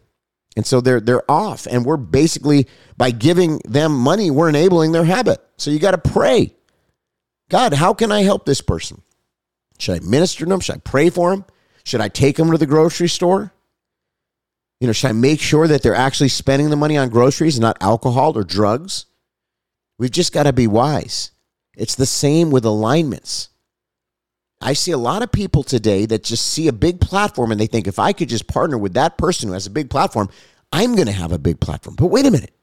And 0.55 0.65
so 0.65 0.81
they're 0.81 0.99
they're 0.99 1.29
off 1.29 1.67
and 1.67 1.85
we're 1.85 1.97
basically 1.97 2.67
by 2.97 3.11
giving 3.11 3.59
them 3.65 3.95
money, 3.95 4.31
we're 4.31 4.49
enabling 4.49 4.91
their 4.91 5.05
habit. 5.05 5.39
So 5.57 5.69
you 5.69 5.77
got 5.79 5.91
to 5.91 5.97
pray. 5.99 6.55
God, 7.49 7.73
how 7.73 7.93
can 7.93 8.11
I 8.11 8.23
help 8.23 8.45
this 8.45 8.61
person? 8.61 9.01
Should 9.79 10.01
I 10.01 10.05
minister 10.05 10.45
to 10.45 10.49
them? 10.49 10.59
Should 10.59 10.75
I 10.75 10.79
pray 10.79 11.09
for 11.09 11.31
them? 11.31 11.45
Should 11.83 12.01
I 12.01 12.09
take 12.09 12.35
them 12.35 12.51
to 12.51 12.57
the 12.57 12.65
grocery 12.65 13.07
store? 13.07 13.53
You 14.79 14.87
know, 14.87 14.93
should 14.93 15.09
I 15.09 15.13
make 15.13 15.39
sure 15.39 15.67
that 15.67 15.81
they're 15.81 15.95
actually 15.95 16.29
spending 16.29 16.69
the 16.69 16.75
money 16.75 16.97
on 16.97 17.09
groceries 17.09 17.55
and 17.55 17.61
not 17.61 17.77
alcohol 17.81 18.37
or 18.37 18.43
drugs? 18.43 19.05
We've 19.97 20.11
just 20.11 20.33
got 20.33 20.43
to 20.43 20.53
be 20.53 20.67
wise. 20.67 21.31
It's 21.75 21.95
the 21.95 22.05
same 22.05 22.51
with 22.51 22.65
alignments. 22.65 23.49
I 24.59 24.73
see 24.73 24.91
a 24.91 24.97
lot 24.97 25.21
of 25.21 25.31
people 25.31 25.63
today 25.63 26.05
that 26.07 26.23
just 26.23 26.45
see 26.45 26.67
a 26.67 26.73
big 26.73 26.99
platform 26.99 27.51
and 27.51 27.61
they 27.61 27.67
think 27.67 27.87
if 27.87 27.99
I 27.99 28.11
could 28.13 28.29
just 28.29 28.47
partner 28.47 28.77
with 28.77 28.93
that 28.93 29.17
person 29.17 29.47
who 29.47 29.53
has 29.53 29.67
a 29.67 29.71
big 29.71 29.89
platform, 29.89 30.29
I'm 30.71 30.95
going 30.95 31.07
to 31.07 31.13
have 31.13 31.31
a 31.31 31.39
big 31.39 31.59
platform. 31.59 31.95
But 31.95 32.07
wait 32.07 32.25
a 32.25 32.31
minute. 32.31 32.53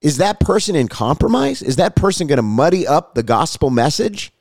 Is 0.00 0.16
that 0.16 0.40
person 0.40 0.74
in 0.74 0.88
compromise? 0.88 1.62
Is 1.62 1.76
that 1.76 1.94
person 1.94 2.26
going 2.26 2.38
to 2.38 2.42
muddy 2.42 2.86
up 2.86 3.14
the 3.14 3.22
gospel 3.22 3.70
message? 3.70 4.32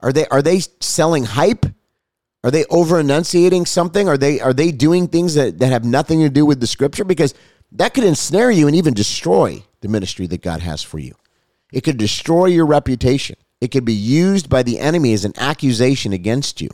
Are 0.00 0.12
they 0.12 0.26
are 0.28 0.42
they 0.42 0.60
selling 0.80 1.24
hype? 1.24 1.66
Are 2.44 2.50
they 2.50 2.64
over 2.66 3.00
enunciating 3.00 3.66
something? 3.66 4.08
Are 4.08 4.18
they 4.18 4.40
are 4.40 4.52
they 4.52 4.70
doing 4.70 5.08
things 5.08 5.34
that, 5.34 5.58
that 5.58 5.72
have 5.72 5.84
nothing 5.84 6.20
to 6.20 6.28
do 6.28 6.46
with 6.46 6.60
the 6.60 6.66
scripture? 6.66 7.04
Because 7.04 7.34
that 7.72 7.94
could 7.94 8.04
ensnare 8.04 8.50
you 8.50 8.66
and 8.66 8.76
even 8.76 8.94
destroy 8.94 9.64
the 9.80 9.88
ministry 9.88 10.26
that 10.28 10.42
God 10.42 10.60
has 10.60 10.82
for 10.82 10.98
you. 10.98 11.14
It 11.72 11.82
could 11.82 11.96
destroy 11.96 12.46
your 12.46 12.66
reputation. 12.66 13.36
It 13.60 13.68
could 13.68 13.84
be 13.84 13.94
used 13.94 14.48
by 14.48 14.62
the 14.62 14.78
enemy 14.78 15.12
as 15.12 15.24
an 15.24 15.32
accusation 15.36 16.12
against 16.12 16.60
you. 16.60 16.68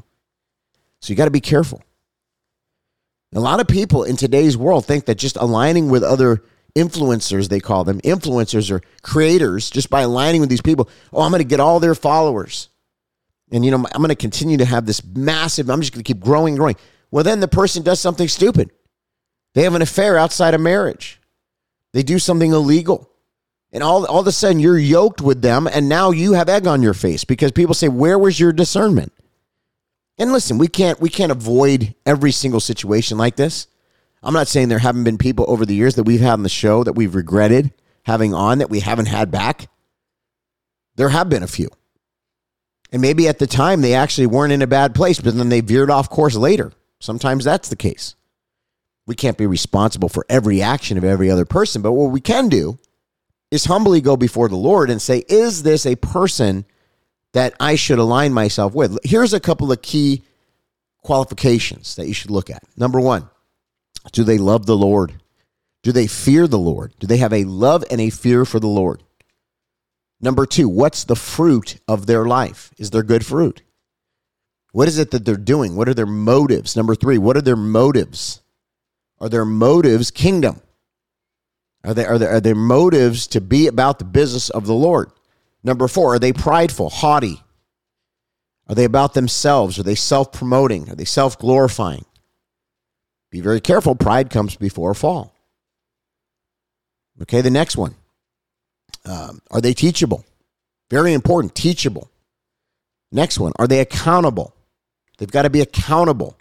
So 1.00 1.10
you 1.10 1.16
got 1.16 1.24
to 1.24 1.30
be 1.30 1.40
careful. 1.40 1.82
A 3.32 3.40
lot 3.40 3.60
of 3.60 3.68
people 3.68 4.02
in 4.02 4.16
today's 4.16 4.56
world 4.56 4.84
think 4.84 5.06
that 5.06 5.14
just 5.14 5.36
aligning 5.36 5.88
with 5.88 6.02
other 6.02 6.42
influencers, 6.76 7.48
they 7.48 7.60
call 7.60 7.84
them 7.84 8.00
influencers 8.00 8.70
or 8.70 8.82
creators, 9.02 9.70
just 9.70 9.90
by 9.90 10.02
aligning 10.02 10.40
with 10.40 10.50
these 10.50 10.62
people, 10.62 10.88
oh, 11.12 11.22
I'm 11.22 11.30
going 11.30 11.42
to 11.42 11.48
get 11.48 11.60
all 11.60 11.80
their 11.80 11.94
followers. 11.94 12.68
And 13.52 13.64
you 13.64 13.70
know 13.70 13.78
i'm 13.78 14.00
going 14.00 14.10
to 14.10 14.14
continue 14.14 14.58
to 14.58 14.64
have 14.64 14.86
this 14.86 15.04
massive 15.04 15.68
i'm 15.68 15.80
just 15.80 15.92
going 15.92 16.04
to 16.04 16.06
keep 16.06 16.22
growing 16.22 16.54
growing. 16.56 16.76
Well 17.10 17.24
then 17.24 17.40
the 17.40 17.48
person 17.48 17.82
does 17.82 18.00
something 18.00 18.28
stupid. 18.28 18.70
They 19.54 19.64
have 19.64 19.74
an 19.74 19.82
affair 19.82 20.16
outside 20.16 20.54
of 20.54 20.60
marriage. 20.60 21.20
They 21.92 22.04
do 22.04 22.20
something 22.20 22.52
illegal. 22.52 23.10
And 23.72 23.82
all, 23.82 24.06
all 24.06 24.20
of 24.20 24.26
a 24.26 24.32
sudden 24.32 24.60
you're 24.60 24.78
yoked 24.78 25.20
with 25.20 25.42
them 25.42 25.66
and 25.66 25.88
now 25.88 26.12
you 26.12 26.34
have 26.34 26.48
egg 26.48 26.66
on 26.66 26.82
your 26.82 26.94
face 26.94 27.24
because 27.24 27.50
people 27.50 27.74
say 27.74 27.88
where 27.88 28.18
was 28.18 28.38
your 28.38 28.52
discernment? 28.52 29.12
And 30.18 30.32
listen 30.32 30.58
we 30.58 30.68
can't 30.68 31.00
we 31.00 31.08
can't 31.08 31.32
avoid 31.32 31.94
every 32.06 32.32
single 32.32 32.60
situation 32.60 33.18
like 33.18 33.36
this 33.36 33.66
i'm 34.22 34.34
not 34.34 34.48
saying 34.48 34.68
there 34.68 34.78
haven't 34.78 35.04
been 35.04 35.18
people 35.18 35.44
over 35.48 35.64
the 35.64 35.74
years 35.74 35.94
that 35.94 36.04
we've 36.04 36.20
had 36.20 36.32
on 36.32 36.42
the 36.42 36.48
show 36.48 36.84
that 36.84 36.94
we've 36.94 37.14
regretted 37.14 37.72
having 38.04 38.34
on 38.34 38.58
that 38.58 38.70
we 38.70 38.80
haven't 38.80 39.06
had 39.06 39.30
back 39.30 39.68
there 40.96 41.08
have 41.08 41.28
been 41.28 41.42
a 41.42 41.48
few 41.48 41.68
and 42.92 43.00
maybe 43.02 43.28
at 43.28 43.38
the 43.38 43.46
time 43.46 43.80
they 43.80 43.94
actually 43.94 44.26
weren't 44.26 44.52
in 44.52 44.62
a 44.62 44.66
bad 44.66 44.94
place, 44.94 45.20
but 45.20 45.34
then 45.34 45.48
they 45.48 45.60
veered 45.60 45.90
off 45.90 46.10
course 46.10 46.34
later. 46.34 46.72
Sometimes 46.98 47.44
that's 47.44 47.68
the 47.68 47.76
case. 47.76 48.16
We 49.06 49.14
can't 49.14 49.38
be 49.38 49.46
responsible 49.46 50.08
for 50.08 50.26
every 50.28 50.60
action 50.62 50.98
of 50.98 51.04
every 51.04 51.30
other 51.30 51.44
person, 51.44 51.82
but 51.82 51.92
what 51.92 52.10
we 52.10 52.20
can 52.20 52.48
do 52.48 52.78
is 53.50 53.64
humbly 53.64 54.00
go 54.00 54.16
before 54.16 54.48
the 54.48 54.56
Lord 54.56 54.90
and 54.90 55.00
say, 55.00 55.24
Is 55.28 55.62
this 55.62 55.86
a 55.86 55.96
person 55.96 56.64
that 57.32 57.54
I 57.58 57.76
should 57.76 57.98
align 57.98 58.32
myself 58.32 58.74
with? 58.74 58.98
Here's 59.04 59.32
a 59.32 59.40
couple 59.40 59.72
of 59.72 59.82
key 59.82 60.22
qualifications 61.02 61.96
that 61.96 62.06
you 62.06 62.14
should 62.14 62.30
look 62.30 62.50
at. 62.50 62.62
Number 62.76 63.00
one, 63.00 63.28
do 64.12 64.24
they 64.24 64.38
love 64.38 64.66
the 64.66 64.76
Lord? 64.76 65.14
Do 65.82 65.92
they 65.92 66.06
fear 66.06 66.46
the 66.46 66.58
Lord? 66.58 66.94
Do 66.98 67.06
they 67.06 67.18
have 67.18 67.32
a 67.32 67.44
love 67.44 67.84
and 67.90 68.00
a 68.00 68.10
fear 68.10 68.44
for 68.44 68.60
the 68.60 68.66
Lord? 68.66 69.02
Number 70.20 70.44
two, 70.44 70.68
what's 70.68 71.04
the 71.04 71.16
fruit 71.16 71.78
of 71.88 72.06
their 72.06 72.26
life? 72.26 72.72
Is 72.76 72.90
there 72.90 73.02
good 73.02 73.24
fruit? 73.24 73.62
What 74.72 74.88
is 74.88 74.98
it 74.98 75.10
that 75.10 75.24
they're 75.24 75.36
doing? 75.36 75.74
What 75.74 75.88
are 75.88 75.94
their 75.94 76.06
motives? 76.06 76.76
Number 76.76 76.94
three, 76.94 77.18
what 77.18 77.36
are 77.36 77.42
their 77.42 77.56
motives? 77.56 78.40
Are 79.18 79.28
their 79.28 79.44
motives 79.44 80.10
kingdom? 80.10 80.60
Are 81.82 81.94
they 81.94 82.04
are 82.04 82.18
there 82.18 82.30
are 82.30 82.40
their 82.40 82.54
motives 82.54 83.26
to 83.28 83.40
be 83.40 83.66
about 83.66 83.98
the 83.98 84.04
business 84.04 84.50
of 84.50 84.66
the 84.66 84.74
Lord? 84.74 85.10
Number 85.64 85.88
four, 85.88 86.14
are 86.14 86.18
they 86.18 86.32
prideful, 86.32 86.90
haughty? 86.90 87.42
Are 88.68 88.74
they 88.74 88.84
about 88.84 89.14
themselves? 89.14 89.78
Are 89.78 89.82
they 89.82 89.94
self 89.94 90.32
promoting? 90.32 90.90
Are 90.90 90.94
they 90.94 91.04
self 91.04 91.38
glorifying? 91.38 92.04
Be 93.30 93.40
very 93.40 93.60
careful. 93.60 93.94
Pride 93.94 94.30
comes 94.30 94.56
before 94.56 94.94
fall. 94.94 95.34
Okay, 97.22 97.40
the 97.40 97.50
next 97.50 97.76
one. 97.76 97.94
Um, 99.04 99.40
are 99.50 99.60
they 99.60 99.74
teachable? 99.74 100.24
Very 100.90 101.12
important, 101.12 101.54
teachable. 101.54 102.10
Next 103.12 103.38
one, 103.38 103.52
are 103.58 103.66
they 103.66 103.80
accountable? 103.80 104.54
They've 105.18 105.30
got 105.30 105.42
to 105.42 105.50
be 105.50 105.60
accountable. 105.60 106.36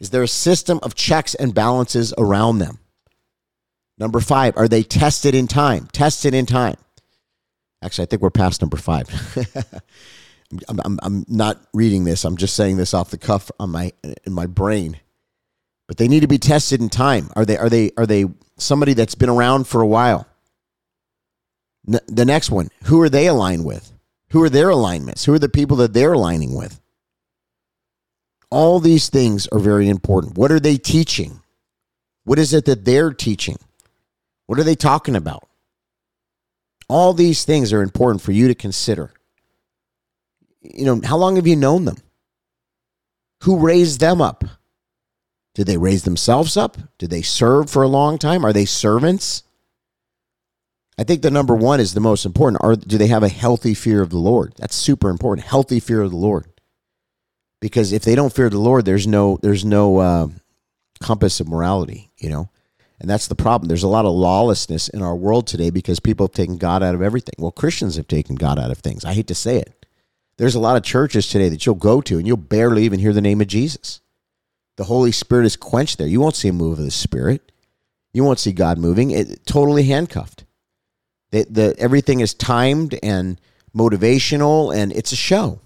Is 0.00 0.10
there 0.10 0.22
a 0.22 0.28
system 0.28 0.80
of 0.82 0.94
checks 0.94 1.34
and 1.34 1.54
balances 1.54 2.12
around 2.18 2.58
them? 2.58 2.78
Number 3.96 4.20
five, 4.20 4.56
are 4.56 4.68
they 4.68 4.82
tested 4.82 5.34
in 5.34 5.46
time? 5.46 5.88
Tested 5.92 6.34
in 6.34 6.46
time. 6.46 6.76
Actually, 7.82 8.04
I 8.04 8.06
think 8.06 8.22
we're 8.22 8.30
past 8.30 8.60
number 8.60 8.76
five. 8.76 9.08
I'm, 10.68 10.80
I'm, 10.84 10.98
I'm 11.02 11.24
not 11.28 11.60
reading 11.72 12.04
this. 12.04 12.24
I'm 12.24 12.36
just 12.36 12.54
saying 12.54 12.76
this 12.76 12.94
off 12.94 13.10
the 13.10 13.18
cuff 13.18 13.50
on 13.58 13.70
my 13.70 13.92
in 14.24 14.32
my 14.32 14.46
brain. 14.46 14.98
But 15.86 15.98
they 15.98 16.08
need 16.08 16.20
to 16.20 16.26
be 16.26 16.38
tested 16.38 16.80
in 16.80 16.88
time. 16.88 17.30
Are 17.36 17.44
they 17.44 17.58
are 17.58 17.68
they 17.68 17.90
are 17.96 18.06
they 18.06 18.26
somebody 18.56 18.94
that's 18.94 19.14
been 19.14 19.28
around 19.28 19.66
for 19.66 19.80
a 19.80 19.86
while? 19.86 20.26
the 21.86 22.24
next 22.24 22.50
one, 22.50 22.70
who 22.84 23.00
are 23.02 23.10
they 23.10 23.26
aligned 23.26 23.64
with? 23.64 23.92
Who 24.30 24.42
are 24.42 24.48
their 24.48 24.70
alignments? 24.70 25.24
Who 25.24 25.34
are 25.34 25.38
the 25.38 25.48
people 25.48 25.76
that 25.78 25.92
they're 25.92 26.14
aligning 26.14 26.54
with? 26.54 26.80
All 28.50 28.80
these 28.80 29.08
things 29.08 29.46
are 29.48 29.58
very 29.58 29.88
important. 29.88 30.38
What 30.38 30.50
are 30.50 30.60
they 30.60 30.76
teaching? 30.76 31.40
What 32.24 32.38
is 32.38 32.54
it 32.54 32.64
that 32.64 32.84
they're 32.84 33.12
teaching? 33.12 33.58
What 34.46 34.58
are 34.58 34.64
they 34.64 34.74
talking 34.74 35.16
about? 35.16 35.48
All 36.88 37.12
these 37.12 37.44
things 37.44 37.72
are 37.72 37.82
important 37.82 38.22
for 38.22 38.32
you 38.32 38.48
to 38.48 38.54
consider. 38.54 39.12
You 40.62 40.84
know, 40.84 41.00
how 41.04 41.16
long 41.16 41.36
have 41.36 41.46
you 41.46 41.56
known 41.56 41.84
them? 41.84 41.96
Who 43.42 43.58
raised 43.58 44.00
them 44.00 44.20
up? 44.20 44.44
Did 45.54 45.66
they 45.66 45.76
raise 45.76 46.02
themselves 46.02 46.56
up? 46.56 46.76
Did 46.98 47.10
they 47.10 47.22
serve 47.22 47.70
for 47.70 47.82
a 47.82 47.88
long 47.88 48.18
time? 48.18 48.44
Are 48.44 48.52
they 48.52 48.64
servants? 48.64 49.44
I 50.98 51.04
think 51.04 51.22
the 51.22 51.30
number 51.30 51.54
one 51.54 51.80
is 51.80 51.94
the 51.94 52.00
most 52.00 52.24
important. 52.24 52.62
Are 52.62 52.76
do 52.76 52.98
they 52.98 53.08
have 53.08 53.22
a 53.22 53.28
healthy 53.28 53.74
fear 53.74 54.02
of 54.02 54.10
the 54.10 54.18
Lord? 54.18 54.54
That's 54.58 54.76
super 54.76 55.10
important. 55.10 55.46
Healthy 55.46 55.80
fear 55.80 56.02
of 56.02 56.10
the 56.10 56.16
Lord, 56.16 56.46
because 57.60 57.92
if 57.92 58.04
they 58.04 58.14
don't 58.14 58.32
fear 58.32 58.48
the 58.48 58.58
Lord, 58.58 58.84
there's 58.84 59.06
no 59.06 59.38
there's 59.42 59.64
no 59.64 59.98
uh, 59.98 60.28
compass 61.00 61.40
of 61.40 61.48
morality. 61.48 62.10
You 62.18 62.30
know, 62.30 62.50
and 63.00 63.10
that's 63.10 63.26
the 63.26 63.34
problem. 63.34 63.68
There's 63.68 63.82
a 63.82 63.88
lot 63.88 64.04
of 64.04 64.12
lawlessness 64.12 64.88
in 64.88 65.02
our 65.02 65.16
world 65.16 65.46
today 65.46 65.70
because 65.70 65.98
people 65.98 66.26
have 66.26 66.34
taken 66.34 66.58
God 66.58 66.82
out 66.82 66.94
of 66.94 67.02
everything. 67.02 67.34
Well, 67.38 67.50
Christians 67.50 67.96
have 67.96 68.08
taken 68.08 68.36
God 68.36 68.58
out 68.58 68.70
of 68.70 68.78
things. 68.78 69.04
I 69.04 69.14
hate 69.14 69.26
to 69.28 69.34
say 69.34 69.58
it. 69.58 69.86
There's 70.36 70.54
a 70.54 70.60
lot 70.60 70.76
of 70.76 70.82
churches 70.82 71.28
today 71.28 71.48
that 71.48 71.64
you'll 71.64 71.76
go 71.76 72.00
to 72.02 72.18
and 72.18 72.26
you'll 72.26 72.36
barely 72.36 72.84
even 72.84 73.00
hear 73.00 73.12
the 73.12 73.20
name 73.20 73.40
of 73.40 73.46
Jesus. 73.46 74.00
The 74.76 74.84
Holy 74.84 75.12
Spirit 75.12 75.46
is 75.46 75.56
quenched 75.56 75.98
there. 75.98 76.06
You 76.06 76.20
won't 76.20 76.36
see 76.36 76.48
a 76.48 76.52
move 76.52 76.78
of 76.78 76.84
the 76.84 76.90
Spirit. 76.90 77.52
You 78.12 78.24
won't 78.24 78.38
see 78.38 78.52
God 78.52 78.78
moving. 78.78 79.10
It 79.10 79.46
totally 79.46 79.84
handcuffed. 79.84 80.44
The, 81.30 81.46
the, 81.48 81.74
everything 81.78 82.20
is 82.20 82.34
timed 82.34 82.98
and 83.02 83.40
motivational, 83.74 84.74
and 84.74 84.92
it's 84.92 85.12
a 85.12 85.16
show. 85.16 85.60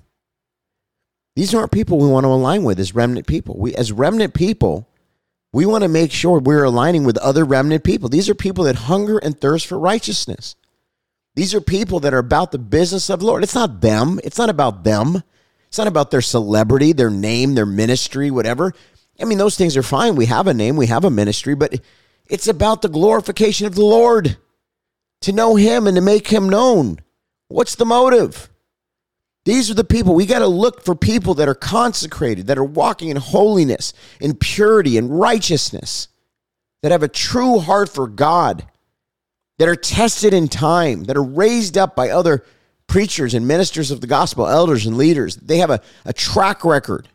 These 1.36 1.54
aren't 1.54 1.72
people 1.72 1.98
we 1.98 2.08
want 2.08 2.24
to 2.24 2.28
align 2.28 2.64
with 2.64 2.80
as 2.80 2.94
remnant 2.94 3.26
people. 3.26 3.56
We, 3.58 3.74
as 3.74 3.92
remnant 3.92 4.34
people, 4.34 4.88
we 5.52 5.66
want 5.66 5.82
to 5.82 5.88
make 5.88 6.10
sure 6.10 6.40
we're 6.40 6.64
aligning 6.64 7.04
with 7.04 7.16
other 7.18 7.44
remnant 7.44 7.84
people. 7.84 8.08
These 8.08 8.28
are 8.28 8.34
people 8.34 8.64
that 8.64 8.76
hunger 8.76 9.18
and 9.18 9.38
thirst 9.38 9.66
for 9.66 9.78
righteousness. 9.78 10.56
These 11.34 11.54
are 11.54 11.60
people 11.60 12.00
that 12.00 12.12
are 12.12 12.18
about 12.18 12.50
the 12.50 12.58
business 12.58 13.08
of 13.08 13.20
the 13.20 13.26
Lord. 13.26 13.44
It's 13.44 13.54
not 13.54 13.80
them. 13.80 14.18
It's 14.24 14.38
not 14.38 14.50
about 14.50 14.84
them. 14.84 15.22
It's 15.68 15.78
not 15.78 15.86
about 15.86 16.10
their 16.10 16.22
celebrity, 16.22 16.92
their 16.92 17.10
name, 17.10 17.54
their 17.54 17.66
ministry, 17.66 18.30
whatever. 18.30 18.74
I 19.20 19.24
mean, 19.24 19.38
those 19.38 19.56
things 19.56 19.76
are 19.76 19.82
fine. 19.82 20.14
We 20.14 20.26
have 20.26 20.46
a 20.46 20.54
name, 20.54 20.76
we 20.76 20.86
have 20.86 21.04
a 21.04 21.10
ministry, 21.10 21.54
but 21.54 21.80
it's 22.28 22.48
about 22.48 22.82
the 22.82 22.88
glorification 22.88 23.66
of 23.66 23.74
the 23.74 23.84
Lord 23.84 24.36
to 25.22 25.32
know 25.32 25.56
him 25.56 25.86
and 25.86 25.96
to 25.96 26.00
make 26.00 26.28
him 26.28 26.48
known. 26.48 26.98
What's 27.48 27.74
the 27.74 27.86
motive? 27.86 28.50
These 29.44 29.70
are 29.70 29.74
the 29.74 29.84
people. 29.84 30.14
We 30.14 30.26
got 30.26 30.40
to 30.40 30.46
look 30.46 30.84
for 30.84 30.94
people 30.94 31.34
that 31.34 31.48
are 31.48 31.54
consecrated, 31.54 32.48
that 32.48 32.58
are 32.58 32.64
walking 32.64 33.08
in 33.08 33.16
holiness, 33.16 33.94
in 34.20 34.34
purity, 34.34 34.98
and 34.98 35.18
righteousness, 35.18 36.08
that 36.82 36.92
have 36.92 37.02
a 37.02 37.08
true 37.08 37.58
heart 37.58 37.88
for 37.88 38.06
God, 38.06 38.66
that 39.58 39.68
are 39.68 39.74
tested 39.74 40.34
in 40.34 40.48
time, 40.48 41.04
that 41.04 41.16
are 41.16 41.22
raised 41.22 41.78
up 41.78 41.96
by 41.96 42.10
other 42.10 42.44
preachers 42.86 43.34
and 43.34 43.48
ministers 43.48 43.90
of 43.90 44.00
the 44.00 44.06
gospel, 44.06 44.46
elders 44.46 44.86
and 44.86 44.98
leaders. 44.98 45.36
They 45.36 45.58
have 45.58 45.70
a, 45.70 45.80
a 46.04 46.12
track 46.12 46.64
record. 46.64 47.08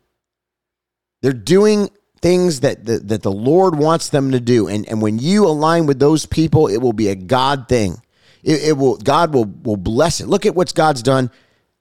They're 1.23 1.31
doing 1.31 1.89
things 2.21 2.59
that 2.59 2.85
the, 2.85 2.99
that 2.99 3.23
the 3.23 3.31
Lord 3.31 3.77
wants 3.77 4.09
them 4.09 4.31
to 4.31 4.41
do. 4.41 4.67
And, 4.67 4.87
and 4.89 5.01
when 5.01 5.19
you 5.19 5.47
align 5.47 5.85
with 5.85 5.97
those 5.97 6.25
people, 6.25 6.67
it 6.67 6.77
will 6.77 6.91
be 6.91 7.07
a 7.07 7.15
God 7.15 7.69
thing. 7.69 8.01
It, 8.43 8.61
it 8.63 8.77
will 8.77 8.97
God 8.97 9.33
will 9.33 9.45
will 9.45 9.77
bless 9.77 10.19
it. 10.19 10.27
Look 10.27 10.45
at 10.45 10.53
what 10.53 10.75
God's 10.75 11.01
done 11.01 11.31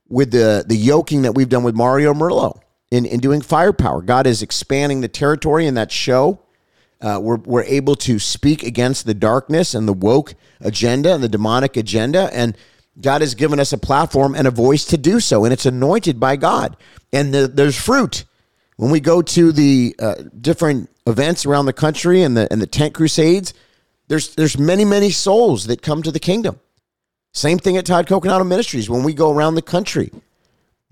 with 0.09 0.31
the 0.31 0.65
the 0.65 0.77
yoking 0.77 1.23
that 1.23 1.33
we've 1.33 1.49
done 1.49 1.65
with 1.65 1.75
Mario 1.75 2.15
Murillo 2.15 2.61
in, 2.93 3.05
in 3.05 3.19
doing 3.19 3.41
firepower. 3.41 4.01
God 4.01 4.29
is 4.29 4.43
expanding 4.43 5.01
the 5.01 5.09
territory 5.09 5.67
in 5.67 5.75
that 5.75 5.91
show. 5.91 6.39
Uh, 7.01 7.19
we're, 7.21 7.39
we're 7.39 7.65
able 7.65 7.97
to 7.97 8.21
speak 8.21 8.63
against 8.63 9.07
the 9.07 9.15
darkness 9.15 9.75
and 9.75 9.89
the 9.89 9.93
woke 9.93 10.37
agenda 10.61 11.13
and 11.13 11.25
the 11.25 11.29
demonic 11.29 11.77
agenda. 11.77 12.31
And 12.33 12.57
God 13.01 13.23
has 13.23 13.35
given 13.35 13.59
us 13.59 13.73
a 13.73 13.79
platform 13.79 14.37
and 14.37 14.47
a 14.47 14.53
voice 14.53 14.85
to 14.85 14.97
do 14.97 15.19
so. 15.19 15.45
And 15.45 15.53
it's 15.53 15.67
anointed 15.67 16.21
by 16.21 16.37
God. 16.37 16.77
And 17.13 17.35
the, 17.35 17.49
there's 17.49 17.77
fruit. 17.77 18.25
When 18.77 18.91
we 18.91 19.01
go 19.01 19.23
to 19.23 19.53
the 19.53 19.95
uh, 19.99 20.15
different 20.41 20.91
events 21.07 21.47
around 21.47 21.67
the 21.67 21.73
country 21.73 22.23
and 22.23 22.37
the, 22.37 22.51
and 22.51 22.61
the 22.61 22.67
tent 22.67 22.95
crusades, 22.95 23.55
there's, 24.09 24.35
there's 24.35 24.59
many, 24.59 24.85
many 24.85 25.11
souls 25.11 25.67
that 25.67 25.83
come 25.83 26.03
to 26.03 26.11
the 26.11 26.21
kingdom. 26.21 26.59
Same 27.33 27.59
thing 27.59 27.77
at 27.77 27.87
Todd 27.87 28.07
Coconato 28.07 28.47
Ministries 28.47 28.91
when 28.91 29.03
we 29.03 29.15
go 29.15 29.31
around 29.31 29.55
the 29.55 29.63
country. 29.63 30.11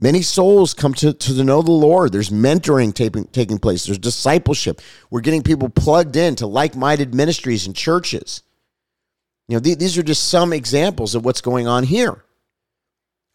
Many 0.01 0.23
souls 0.23 0.73
come 0.73 0.95
to, 0.95 1.13
to 1.13 1.45
know 1.45 1.61
the 1.61 1.71
Lord. 1.71 2.13
There's 2.13 2.31
mentoring 2.31 2.95
taking, 2.95 3.25
taking 3.27 3.59
place. 3.59 3.85
There's 3.85 3.99
discipleship. 3.99 4.81
We're 5.11 5.21
getting 5.21 5.43
people 5.43 5.69
plugged 5.69 6.17
in 6.17 6.37
to 6.37 6.47
like 6.47 6.75
minded 6.75 7.15
ministries 7.15 7.67
and 7.67 7.77
churches. 7.77 8.43
You 9.49 9.57
know, 9.57 9.61
th- 9.61 9.79
these 9.79 9.99
are 9.99 10.03
just 10.03 10.29
some 10.29 10.55
examples 10.55 11.15
of 11.15 11.27
what's 11.27 11.43
going 11.43 11.67
on 11.67 11.85
here. 11.85 12.25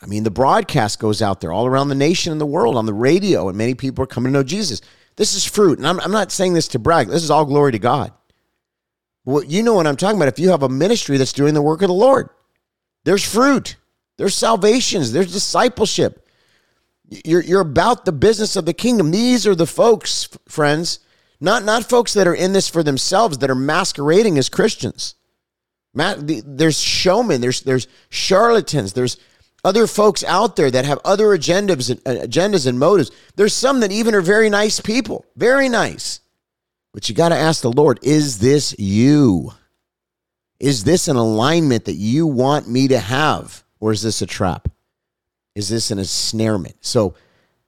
I 0.02 0.08
mean, 0.08 0.24
the 0.24 0.32
broadcast 0.32 1.00
goes 1.00 1.22
out 1.22 1.42
there 1.42 1.52
all 1.52 1.66
around 1.66 1.90
the 1.90 1.96
nation 1.96 2.32
and 2.32 2.42
the 2.42 2.46
world 2.46 2.76
on 2.76 2.86
the 2.86 2.94
radio, 2.94 3.48
and 3.48 3.58
many 3.58 3.74
people 3.74 4.04
are 4.04 4.08
coming 4.08 4.32
to 4.34 4.40
know 4.40 4.44
Jesus. 4.44 4.82
This 5.16 5.34
is 5.34 5.46
fruit. 5.46 5.78
And 5.78 5.88
I'm, 5.88 6.00
I'm 6.02 6.12
not 6.12 6.32
saying 6.32 6.54
this 6.54 6.68
to 6.70 6.80
brag, 6.80 7.08
this 7.08 7.24
is 7.24 7.32
all 7.32 7.46
glory 7.46 7.72
to 7.72 7.80
God. 7.80 8.12
Well, 9.24 9.44
you 9.44 9.64
know 9.64 9.74
what 9.74 9.88
I'm 9.88 9.96
talking 9.96 10.18
about. 10.18 10.28
If 10.28 10.40
you 10.40 10.50
have 10.50 10.64
a 10.64 10.70
ministry 10.70 11.18
that's 11.18 11.34
doing 11.34 11.54
the 11.54 11.62
work 11.62 11.82
of 11.82 11.88
the 11.88 11.94
Lord, 11.94 12.30
there's 13.06 13.24
fruit, 13.24 13.78
there's 14.18 14.36
salvations, 14.36 15.12
there's 15.12 15.34
discipleship. 15.34 16.28
You're, 17.10 17.42
you're 17.44 17.62
about 17.62 18.06
the 18.06 18.12
business 18.12 18.56
of 18.56 18.66
the 18.66 18.74
kingdom. 18.74 19.12
These 19.12 19.48
are 19.48 19.56
the 19.56 19.66
folks, 19.66 20.30
friends, 20.48 21.00
not, 21.40 21.64
not 21.64 21.90
folks 21.90 22.14
that 22.14 22.28
are 22.28 22.36
in 22.36 22.54
this 22.54 22.68
for 22.68 22.84
themselves, 22.84 23.40
that 23.40 23.50
are 23.50 23.56
masquerading 23.56 24.38
as 24.38 24.50
Christians. 24.50 25.16
Matt, 25.94 26.18
There's 26.46 26.80
showmen, 26.80 27.42
there's, 27.42 27.62
there's 27.62 27.88
charlatans, 28.10 28.94
there's 28.94 29.18
other 29.66 29.88
folks 29.88 30.24
out 30.24 30.56
there 30.56 30.70
that 30.70 30.86
have 30.86 31.00
other 31.04 31.28
agendas, 31.38 31.92
uh, 31.92 32.26
agendas 32.26 32.68
and 32.68 32.80
motives. 32.80 33.12
There's 33.36 33.54
some 33.54 33.80
that 33.80 33.92
even 33.92 34.14
are 34.14 34.22
very 34.22 34.50
nice 34.50 34.80
people, 34.80 35.26
very 35.36 35.68
nice. 35.68 36.22
But 36.94 37.10
you 37.10 37.16
got 37.16 37.30
to 37.30 37.36
ask 37.36 37.62
the 37.62 37.72
Lord, 37.72 38.00
is 38.04 38.38
this 38.38 38.78
you? 38.80 39.52
Is 40.60 40.84
this 40.84 41.08
an 41.08 41.18
alignment 41.18 41.86
that 41.86 41.96
you 41.96 42.28
want 42.28 42.70
me 42.70 42.88
to 42.90 43.00
have? 43.00 43.64
Or 43.80 43.92
is 43.92 44.04
this 44.04 44.22
a 44.22 44.28
trap? 44.28 44.70
Is 45.56 45.68
this 45.68 45.92
an 45.92 46.00
ensnarement? 46.00 46.76
So 46.82 47.16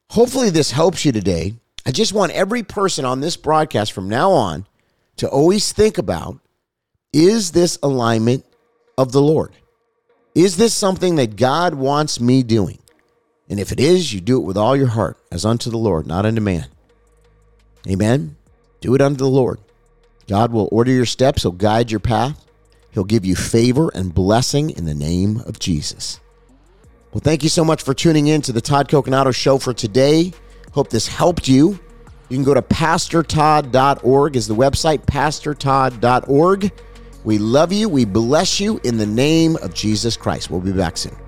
hopefully 0.09 0.51
this 0.51 0.71
helps 0.71 1.03
you 1.03 1.11
today. 1.11 1.55
I 1.85 1.91
just 1.91 2.13
want 2.13 2.31
every 2.31 2.63
person 2.63 3.05
on 3.05 3.21
this 3.21 3.37
broadcast 3.37 3.91
from 3.91 4.07
now 4.07 4.31
on 4.31 4.67
to 5.17 5.27
always 5.27 5.71
think 5.71 5.97
about 5.97 6.39
is 7.11 7.51
this 7.51 7.79
alignment 7.81 8.45
of 8.97 9.11
the 9.11 9.21
Lord? 9.21 9.53
Is 10.37 10.55
this 10.55 10.75
something 10.75 11.15
that 11.15 11.35
God 11.35 11.73
wants 11.73 12.21
me 12.21 12.43
doing? 12.43 12.77
And 13.49 13.59
if 13.59 13.71
it 13.71 13.79
is, 13.79 14.13
you 14.13 14.21
do 14.21 14.37
it 14.37 14.45
with 14.45 14.55
all 14.55 14.75
your 14.75 14.85
heart, 14.85 15.17
as 15.31 15.43
unto 15.43 15.71
the 15.71 15.79
Lord, 15.79 16.05
not 16.05 16.27
unto 16.27 16.41
man. 16.41 16.67
Amen. 17.89 18.35
Do 18.79 18.93
it 18.93 19.01
unto 19.01 19.17
the 19.17 19.27
Lord. 19.27 19.59
God 20.27 20.51
will 20.51 20.69
order 20.71 20.91
your 20.91 21.07
steps, 21.07 21.41
He'll 21.41 21.53
guide 21.53 21.89
your 21.89 21.99
path, 21.99 22.45
He'll 22.91 23.03
give 23.03 23.25
you 23.25 23.35
favor 23.35 23.89
and 23.95 24.13
blessing 24.13 24.69
in 24.69 24.85
the 24.85 24.93
name 24.93 25.39
of 25.47 25.57
Jesus. 25.57 26.19
Well, 27.11 27.21
thank 27.21 27.41
you 27.41 27.49
so 27.49 27.65
much 27.65 27.81
for 27.81 27.95
tuning 27.95 28.27
in 28.27 28.43
to 28.43 28.51
the 28.51 28.61
Todd 28.61 28.89
Coconato 28.89 29.33
Show 29.33 29.57
for 29.57 29.73
today. 29.73 30.33
Hope 30.71 30.91
this 30.91 31.07
helped 31.07 31.47
you. 31.47 31.79
You 32.29 32.37
can 32.37 32.43
go 32.43 32.53
to 32.53 32.61
pastortodd.org 32.61 34.35
is 34.35 34.47
the 34.47 34.53
website, 34.53 34.99
pastortodd.org. 35.07 36.71
We 37.27 37.39
love 37.39 37.73
you. 37.73 37.89
We 37.89 38.05
bless 38.05 38.57
you 38.57 38.79
in 38.85 38.95
the 38.95 39.05
name 39.05 39.57
of 39.57 39.73
Jesus 39.73 40.15
Christ. 40.15 40.49
We'll 40.49 40.61
be 40.61 40.71
back 40.71 40.95
soon. 40.95 41.26